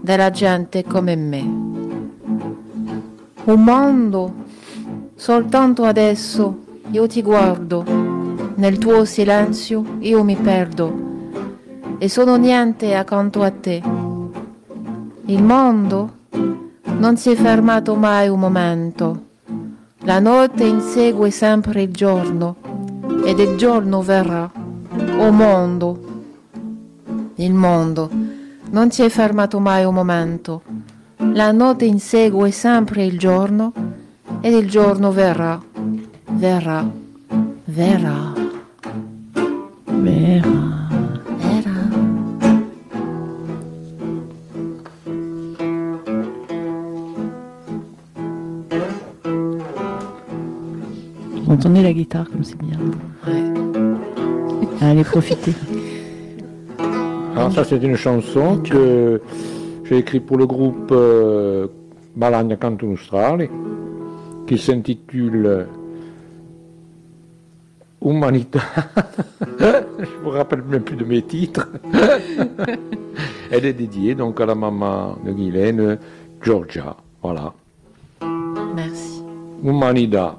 [0.00, 1.40] della gente come me.
[3.44, 4.34] Un mondo,
[5.14, 6.58] soltanto adesso
[6.90, 7.84] io ti guardo,
[8.56, 11.12] nel tuo silenzio io mi perdo
[12.04, 13.82] e sono niente accanto a te.
[15.24, 16.16] Il mondo
[16.98, 19.22] non si è fermato mai un momento.
[20.00, 22.56] La notte insegue sempre il giorno
[23.24, 24.50] ed il giorno verrà.
[25.16, 25.98] O mondo,
[27.36, 28.10] il mondo
[28.68, 30.60] non si è fermato mai un momento.
[31.32, 33.72] La notte insegue sempre il giorno
[34.42, 35.58] ed il giorno verrà.
[36.32, 36.86] Verrà.
[37.64, 38.32] Verrà.
[39.84, 40.63] Verrà.
[51.64, 52.78] Entendez la guitare comme c'est bien.
[53.26, 53.42] Ouais.
[54.82, 55.54] Allez, profitez.
[57.34, 59.22] Alors ça c'est une chanson que
[59.84, 61.66] j'ai écrite pour le groupe euh,
[62.14, 63.48] Balagna Canton Australi
[64.46, 65.66] qui s'intitule
[68.04, 68.60] Humanità.
[69.58, 71.66] Je me rappelle même plus de mes titres.
[73.50, 75.98] Elle est dédiée donc à la maman de Guylaine,
[76.42, 76.94] Georgia.
[77.22, 77.54] Voilà.
[78.74, 79.22] Merci.
[79.62, 80.36] Humanità.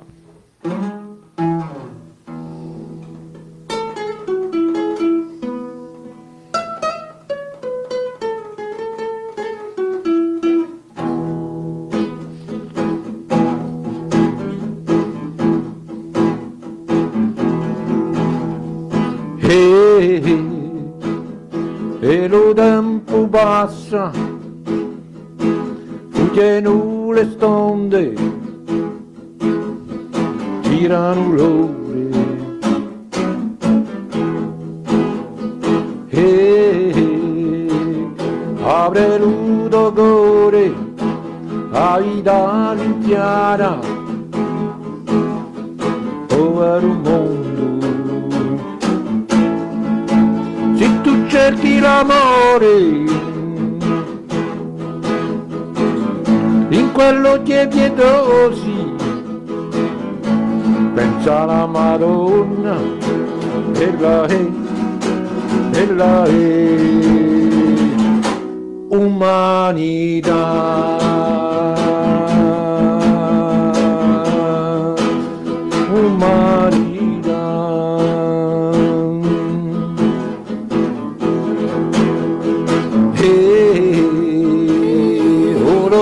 [56.70, 58.94] In quello che è pietosi,
[60.94, 62.78] pensa alla Madonna,
[63.78, 64.48] e la è,
[65.72, 66.78] e la è
[68.90, 70.34] umanità,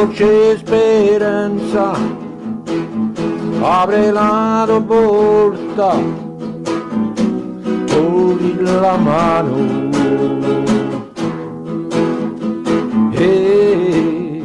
[0.04, 1.94] E c'è speranza,
[3.62, 5.98] apre la tua porta,
[7.86, 9.90] togli la mano.
[13.12, 14.44] E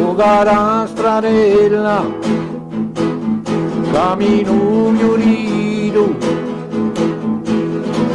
[0.00, 2.02] o cara stradella,
[3.92, 6.16] cammino fiorito,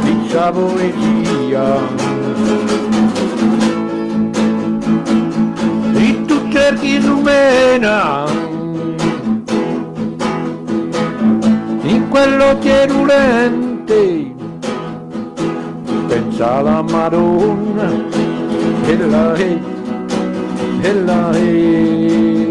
[0.02, 2.08] di sa poesia.
[6.68, 8.26] Erkin rumena
[11.82, 14.34] in quello cerulente
[16.08, 17.88] pensava Madonna
[18.86, 19.58] e la e,
[20.82, 22.47] e la e.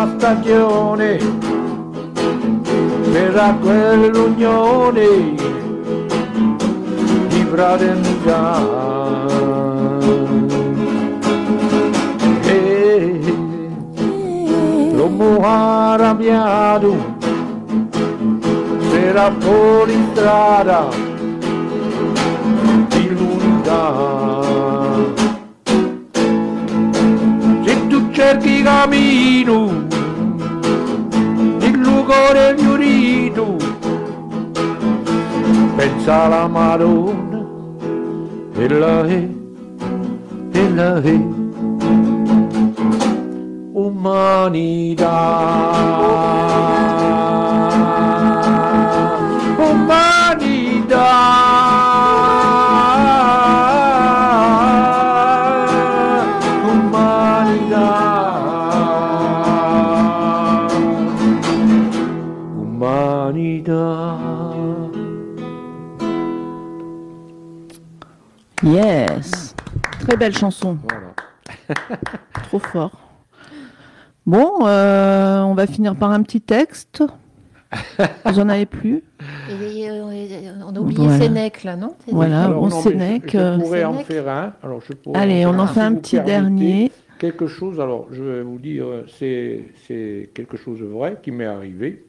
[0.00, 1.18] della stagione
[3.12, 5.34] per quell'unione
[7.28, 8.78] di fraternità.
[12.42, 13.20] E
[14.92, 17.18] l'uomo arrabbiato
[18.92, 20.88] era fuori strada
[22.88, 24.18] di l'unità.
[27.62, 29.88] Se tu cerchi cammino
[32.10, 33.56] cuore fiorito.
[35.76, 37.46] Pensa alla Madonna
[38.54, 39.28] e la è
[40.52, 41.20] e la è
[43.72, 45.08] umanità
[70.10, 70.76] Très belle chanson.
[70.88, 71.68] voilà
[72.42, 72.90] Trop fort.
[74.26, 77.04] Bon, euh, on va finir par un petit texte.
[78.24, 79.04] Vous en avez plus?
[79.48, 80.02] Et, euh,
[80.66, 81.16] on a oublié Voilà.
[81.16, 81.94] Sénèque, là, non?
[82.08, 82.46] Voilà.
[82.46, 84.52] Alors, mais Sénèque, Je, je euh, en faire un.
[84.64, 86.90] Alors, je pourrais Allez, on en fait un petit dernier.
[87.20, 88.86] Quelque chose, alors je vais vous dire,
[89.16, 92.04] c'est, c'est quelque chose de vrai qui m'est arrivé.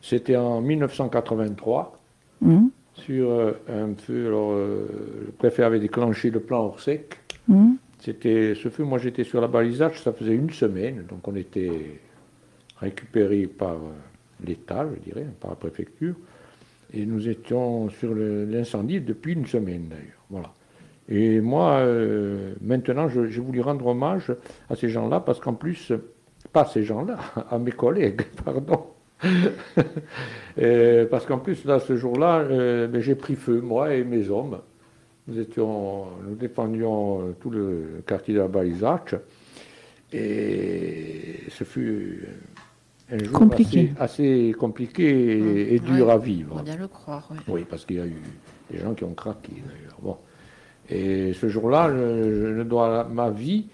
[0.00, 1.98] C'était en 1983,
[2.44, 4.86] Hum, sur euh, un feu, alors euh,
[5.26, 7.16] le préfet avait déclenché le plan Orsec.
[7.48, 7.76] hum.
[8.00, 11.98] C'était ce feu, moi j'étais sur la balisage, ça faisait une semaine, donc on était
[12.78, 13.92] récupéré par euh,
[14.44, 16.14] l'État, je dirais, par la préfecture,
[16.92, 20.24] et nous étions sur le- l'incendie depuis une semaine d'ailleurs.
[20.28, 20.52] Voilà.
[21.08, 24.32] Et moi, euh, maintenant, je- j'ai voulu rendre hommage
[24.68, 25.92] à ces gens-là, parce qu'en plus,
[26.52, 27.16] pas à ces gens-là,
[27.50, 28.84] à mes collègues, pardon.
[31.10, 34.58] Parce qu'en plus, là, ce jour-là, euh, ben, j'ai pris feu, moi et mes hommes.
[35.26, 39.14] Nous étions, nous défendions euh, tout le quartier de la Balisac.
[40.12, 42.28] Et ce fut
[43.10, 43.92] un jour Compliqué.
[43.98, 46.56] Assez, assez compliqué et, et Ouais, dur à On vivre.
[46.56, 47.38] va bien le croire, ouais.
[47.48, 48.22] Oui, parce qu'il y a eu
[48.70, 49.98] des gens qui ont craqué d'ailleurs.
[50.02, 50.16] Bon.
[50.90, 53.66] Et ce jour-là, je, je ne dois ma vie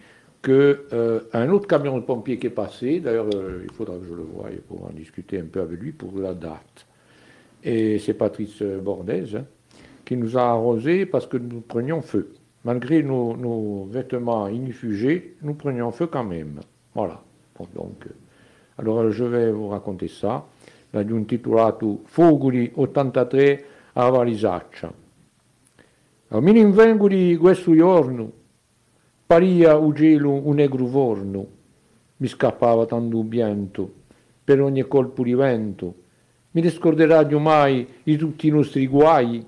[0.43, 3.01] que euh, un autre camion de pompiers qui est passé.
[3.01, 5.93] D'ailleurs, euh, il faudra que je le voie pour en discuter un peu avec lui
[5.93, 6.86] pour la date.
[7.62, 9.45] Et c'est Patrice Bordez hein,
[10.05, 12.32] qui nous a arrosés parce que nous prenions feu.
[12.64, 16.61] Malgré nos, vêtements inifugés, nous prenions feu quand même.
[16.95, 17.22] Voilà.
[17.59, 18.11] Bon, donc, euh,
[18.78, 20.47] allora je vais vous raconter ça.
[20.93, 24.93] L'abbiamo intitolato Foguli 83 a Valisaccia.
[26.32, 28.30] A mi invengo di questo giorno,
[29.31, 31.47] paria u gelo un negro vorno,
[32.16, 33.89] mi scappava tanto vento
[34.43, 35.95] per ogni colpo di vento.
[36.51, 39.47] Mi riscorderà mai di tutti i nostri guai.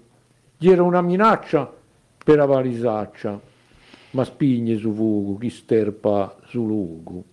[0.57, 1.69] Gli era una minaccia
[2.25, 3.41] per la Valisaccia,
[4.11, 7.25] ma spigne su fuoco chi sterpa su luogo.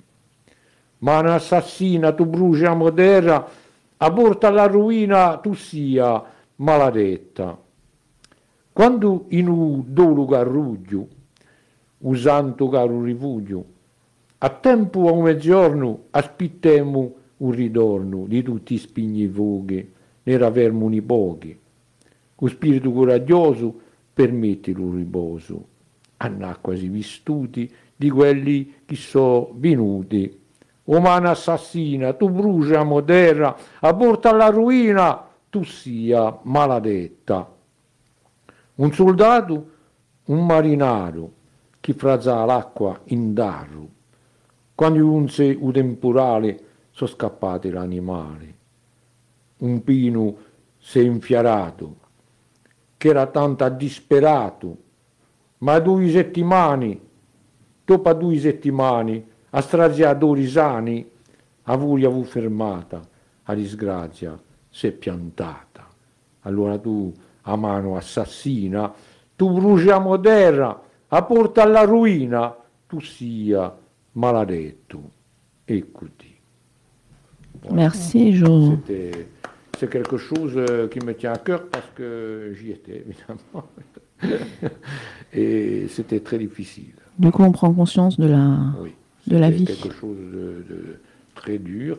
[1.00, 3.48] Mano assassina, tu bruci a modera,
[3.96, 6.24] a porta alla ruina tu sia
[6.56, 7.56] maladetta.
[8.74, 11.18] Quando in un dolo garruglio,
[12.00, 13.66] usando caro rifugio,
[14.40, 19.92] a tempo a un mezzogiorno aspettiamo un ritorno di tutti i spigni fuochi,
[20.24, 21.58] ne ravermuni pochi.
[22.36, 23.74] Con spirito coraggioso
[24.14, 25.66] permettilo un riposo,
[26.18, 30.38] hanno quasi vistuti di quelli che sono venuti.
[30.86, 37.56] Umana assassina, tu brucia a terra, a porta alla ruina, tu sia maladetta.
[38.76, 39.70] Un soldato,
[40.26, 41.32] un marinaro,
[41.80, 43.88] che frazza l'acqua in darro.
[44.76, 48.56] Quando giunse un temporale, sono scappati l'animale.
[49.58, 50.38] Un pino
[50.78, 51.96] si è infiarato,
[52.98, 54.78] che era tanto disperato,
[55.60, 57.00] ma due settimane,
[57.84, 61.10] dopo due settimane, a straziatori sani,
[61.64, 63.02] a voi avu fermata,
[63.44, 65.88] a disgrazia si è piantata.
[66.42, 67.12] Allora tu,
[67.42, 68.94] a mano assassina,
[69.36, 72.56] tu bruciamo terra, a porta alla ruina,
[72.88, 73.76] tu sia
[74.14, 75.02] maledetto.
[75.68, 76.38] Écoutez.
[77.72, 78.72] Merci, Jo.
[78.72, 79.28] C'était-
[79.78, 83.66] C'est quelque chose euh, qui me tient à cœur parce que j'y étais, évidemment.
[85.34, 86.94] Et c'était très difficile.
[87.18, 88.58] Du coup, on prend conscience de la.
[88.82, 88.92] Oui.
[89.28, 89.64] De la vie.
[89.64, 91.00] quelque chose de, de
[91.36, 91.98] très dur.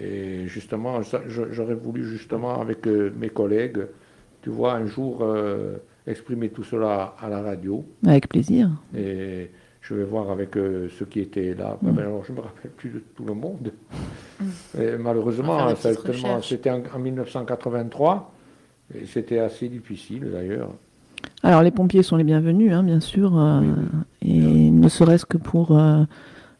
[0.00, 3.86] Et justement, j'aurais voulu justement avec euh, mes collègues,
[4.42, 5.76] tu vois, un jour euh,
[6.06, 7.84] exprimer tout cela à la radio.
[8.06, 8.70] Avec plaisir.
[8.96, 9.50] Et
[9.80, 11.76] je vais voir avec euh, ceux qui étaient là.
[11.82, 11.90] Mm.
[11.92, 13.72] Ben, alors, je ne me rappelle plus de tout le monde.
[14.78, 15.74] Et On malheureusement,
[16.42, 18.32] c'était en, en 1983.
[18.94, 20.70] Et c'était assez difficile d'ailleurs.
[21.42, 23.60] Alors les pompiers sont les bienvenus, hein, bien sûr, euh,
[24.22, 26.04] Oui, et ne serait-ce que pour euh,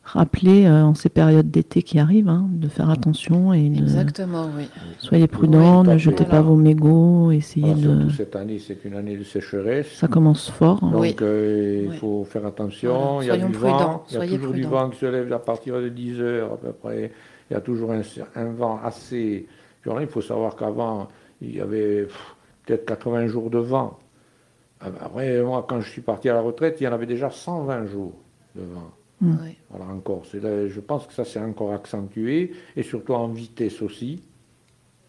[0.05, 4.46] rappeler euh, en ces périodes d'été qui arrivent, hein, de faire attention et de Exactement,
[4.57, 4.68] oui.
[4.98, 8.00] soyez prudents, Oui, ne jetez pas vos mégots, essayez Alors, de.
[8.00, 9.88] surtout cette année, c'est une année de sécheresse.
[9.92, 10.80] Ça commence fort.
[10.82, 10.90] hein.
[10.90, 11.16] Donc Oui.
[11.22, 11.96] euh, il Oui.
[11.98, 12.92] faut faire attention.
[12.94, 13.22] Voilà.
[13.22, 14.05] Il y a Soyons du prudents, vent.
[14.11, 16.57] Il y a toujours du vent qui se lève à partir de 10 heures à
[16.57, 17.12] peu près.
[17.50, 18.00] Il y a toujours un,
[18.34, 19.46] un vent assez
[19.84, 20.00] violent.
[20.00, 21.09] Il faut savoir qu'avant,
[21.40, 22.09] il y avait
[22.66, 23.98] peut-être 80 jours de vent.
[24.80, 27.30] Ah Après, moi, quand je suis parti à la retraite, il y en avait déjà
[27.30, 28.14] 120 jours
[28.57, 28.90] de vent.
[29.23, 29.37] Mm.
[29.70, 30.23] Voilà, encore.
[30.31, 34.20] C'est là- je pense que ça s'est encore accentué, et surtout en vitesse aussi.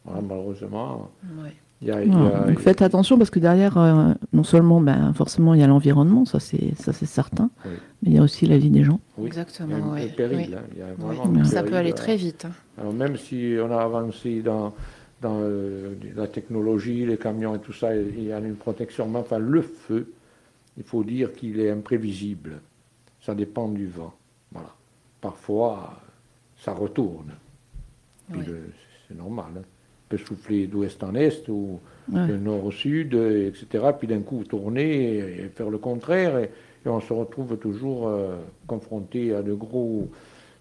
[0.06, 1.10] Voilà, malheureusement,
[1.42, 1.50] oui.
[1.82, 5.54] il y a, y Donc faites attention parce que derrière, euh, non seulement, ben, forcément,
[5.54, 7.72] il y a l'environnement, ça c'est ça c'est certain, Oui.
[8.04, 9.00] mais il y a aussi la vie des gens.
[9.18, 10.04] oui, Exactement, il y a un- oui.
[10.12, 10.56] un péril, Oui.
[10.56, 10.62] hein.
[10.74, 11.16] Il y a Oui.
[11.16, 12.46] vraiment un Ça péril, peut aller euh, très vite.
[12.46, 12.52] hein.
[12.78, 14.74] Alors même si on a avancé dans,
[15.22, 19.20] dans euh, la technologie, les camions et tout ça, il y a une protection, mais
[19.20, 20.12] enfin le feu,
[20.78, 22.60] il faut dire qu'il est imprévisible.
[23.26, 24.14] Ça dépend du vent.
[24.52, 24.70] Voilà.
[25.22, 25.94] Parfois,
[26.58, 27.32] ça retourne.
[28.30, 28.46] Puis Oui.
[28.48, 28.70] le-
[29.08, 29.46] c'est normal.
[29.58, 29.62] hein.
[29.64, 33.66] Il peut souffler d'ouest en est ou de nord au sud, etc.
[33.98, 36.38] Puis d'un coup tourner et, et faire le contraire.
[36.38, 36.52] Et,
[36.86, 40.10] et on se retrouve toujours euh, confronté à de gros,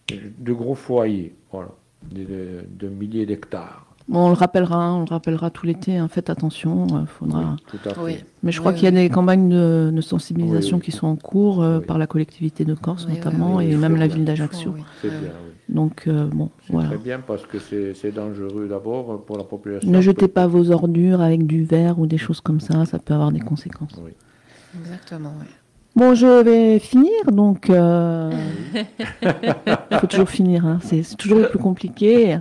[0.09, 1.35] de gros foyers.
[1.51, 1.71] Voilà.
[2.11, 3.87] De, de- de milliers d'hectares.
[4.13, 5.97] Bon, on le rappellera, hein, on le rappellera tout l'été.
[5.97, 7.57] hein, faites attention, euh, faudra.
[7.67, 8.01] Tout à fait.
[8.01, 8.17] Oui.
[8.43, 8.97] Mais je Oui, crois qu'il y a oui.
[8.97, 10.85] des campagnes de, de sensibilisation Oui, oui.
[10.85, 11.87] qui sont en cours euh, Oui.
[11.87, 14.73] par la collectivité de Corse Oui, oui, notamment oui, et même la ville d'Ajaccio.
[14.75, 15.51] Oui, C'est oui, bien, oui.
[15.69, 15.75] oui.
[15.75, 16.89] Donc euh, bon, C'est voilà.
[16.91, 19.91] très bien parce que c'est c'est dangereux d'abord pour la population.
[19.91, 23.15] Ne jetez pas vos ordures avec du verre ou des choses comme ça, ça peut
[23.15, 23.95] avoir des conséquences.
[24.05, 24.11] Oui.
[24.79, 25.47] Exactement, oui.
[25.95, 28.30] Bon, je vais finir, donc euh,
[29.22, 32.38] il faut toujours finir, hein, c'est toujours le plus compliqué.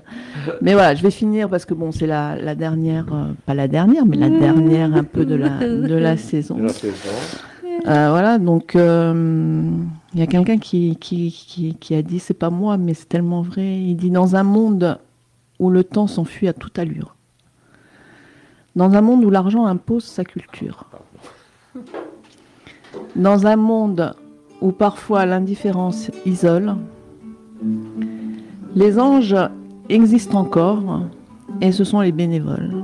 [0.61, 3.67] Mais voilà, je vais finir parce que bon, c'est la, la dernière, euh, pas la
[3.67, 6.55] dernière, mais la dernière un peu de la, de la saison.
[6.55, 7.09] De la saison.
[7.87, 9.63] Euh, voilà, donc euh,
[10.13, 13.09] il y a quelqu'un qui, qui, qui, qui a dit, c'est pas moi, mais c'est
[13.09, 14.99] tellement vrai, il dit dans un monde
[15.59, 17.15] où le temps s'enfuit à toute allure,
[18.75, 20.85] dans un monde où l'argent impose sa culture,
[23.15, 24.13] dans un monde
[24.61, 26.75] où parfois l'indifférence isole,
[28.75, 29.35] les anges
[29.89, 31.01] existent encore
[31.61, 32.83] et ce sont les bénévoles.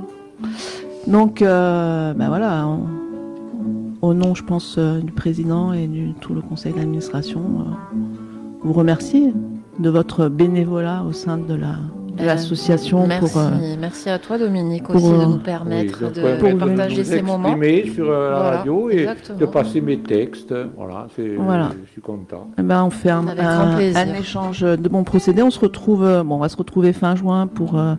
[1.06, 2.68] Donc, euh, ben voilà,
[4.02, 7.96] au nom, je pense, euh, du président et du tout le conseil d'administration, euh,
[8.62, 9.32] vous remercier
[9.78, 13.50] de votre bénévolat au sein de la de l'association Merci, pour euh,
[13.80, 16.48] merci à toi Dominique pour, aussi de euh, nous permettre Oui, de, ouais, de pour
[16.50, 17.54] de partager nous ces moments.
[17.94, 19.38] sur euh, la Voilà, radio et exactement.
[19.38, 20.54] de passer mes textes.
[20.76, 21.70] Voilà, c'est- Voilà.
[21.86, 22.48] je suis content.
[22.58, 25.42] Eh ben, on fait un, un- échange de bons procédés.
[25.42, 27.94] On se retrouve, bon, on va se retrouver fin juin pour euh,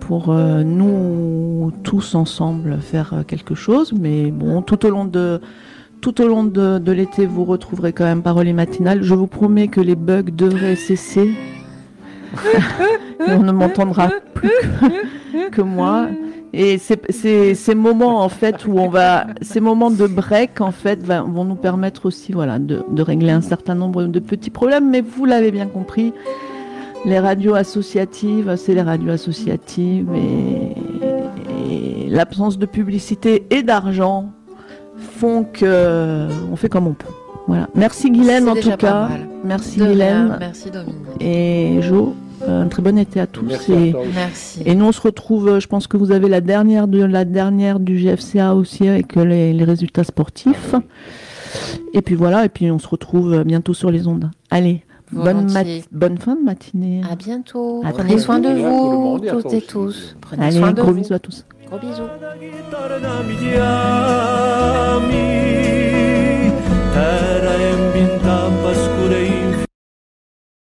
[0.00, 3.92] pour euh, nous tous ensemble faire euh, quelque chose.
[3.92, 5.40] Mais bon, tout au long de
[6.00, 9.02] tout au long de, de l'été, vous retrouverez quand même Paroles matinales.
[9.02, 11.30] Je vous promets que les bugs devraient cesser.
[13.26, 14.50] On ne m'entendra plus
[15.50, 16.08] que, moi.
[16.52, 21.44] Et ces moments en fait où on va, ces moments de break en fait vont
[21.44, 24.88] nous permettre aussi voilà de, de régler un certain nombre de petits problèmes.
[24.88, 26.14] Mais vous l'avez bien compris,
[27.04, 30.74] les radios associatives, c'est les radios associatives et,
[31.70, 34.32] et l'absence de publicité et d'argent
[34.96, 37.12] font que on fait comme on peut.
[37.48, 37.68] Voilà.
[37.74, 39.08] Merci Guylaine en tout cas.
[39.42, 40.96] Merci De rien, Guylaine merci Dominique.
[41.20, 42.14] et Jo.
[42.46, 43.44] Euh, Un très bon été à tous.
[43.46, 44.10] Merci et, à toi aussi.
[44.14, 44.62] Merci.
[44.64, 47.24] et nous, on se retrouve, euh, je pense que vous avez la dernière, de, la
[47.24, 50.74] dernière du GFCA aussi avec euh, les, les résultats sportifs.
[51.94, 54.30] Et puis voilà, et puis on se retrouve bientôt sur les ondes.
[54.50, 55.48] Allez, bonne,
[55.90, 57.00] bonne fin de matinée.
[57.10, 57.82] À bientôt.
[57.84, 60.14] À Prenez soin de vous, toutes et tous.
[60.20, 61.00] Prenez Allez, soin de gros vous.
[61.00, 61.44] bisous à tous.
[61.66, 62.02] Gros bisous.
[66.94, 69.37] Era ambientava escura e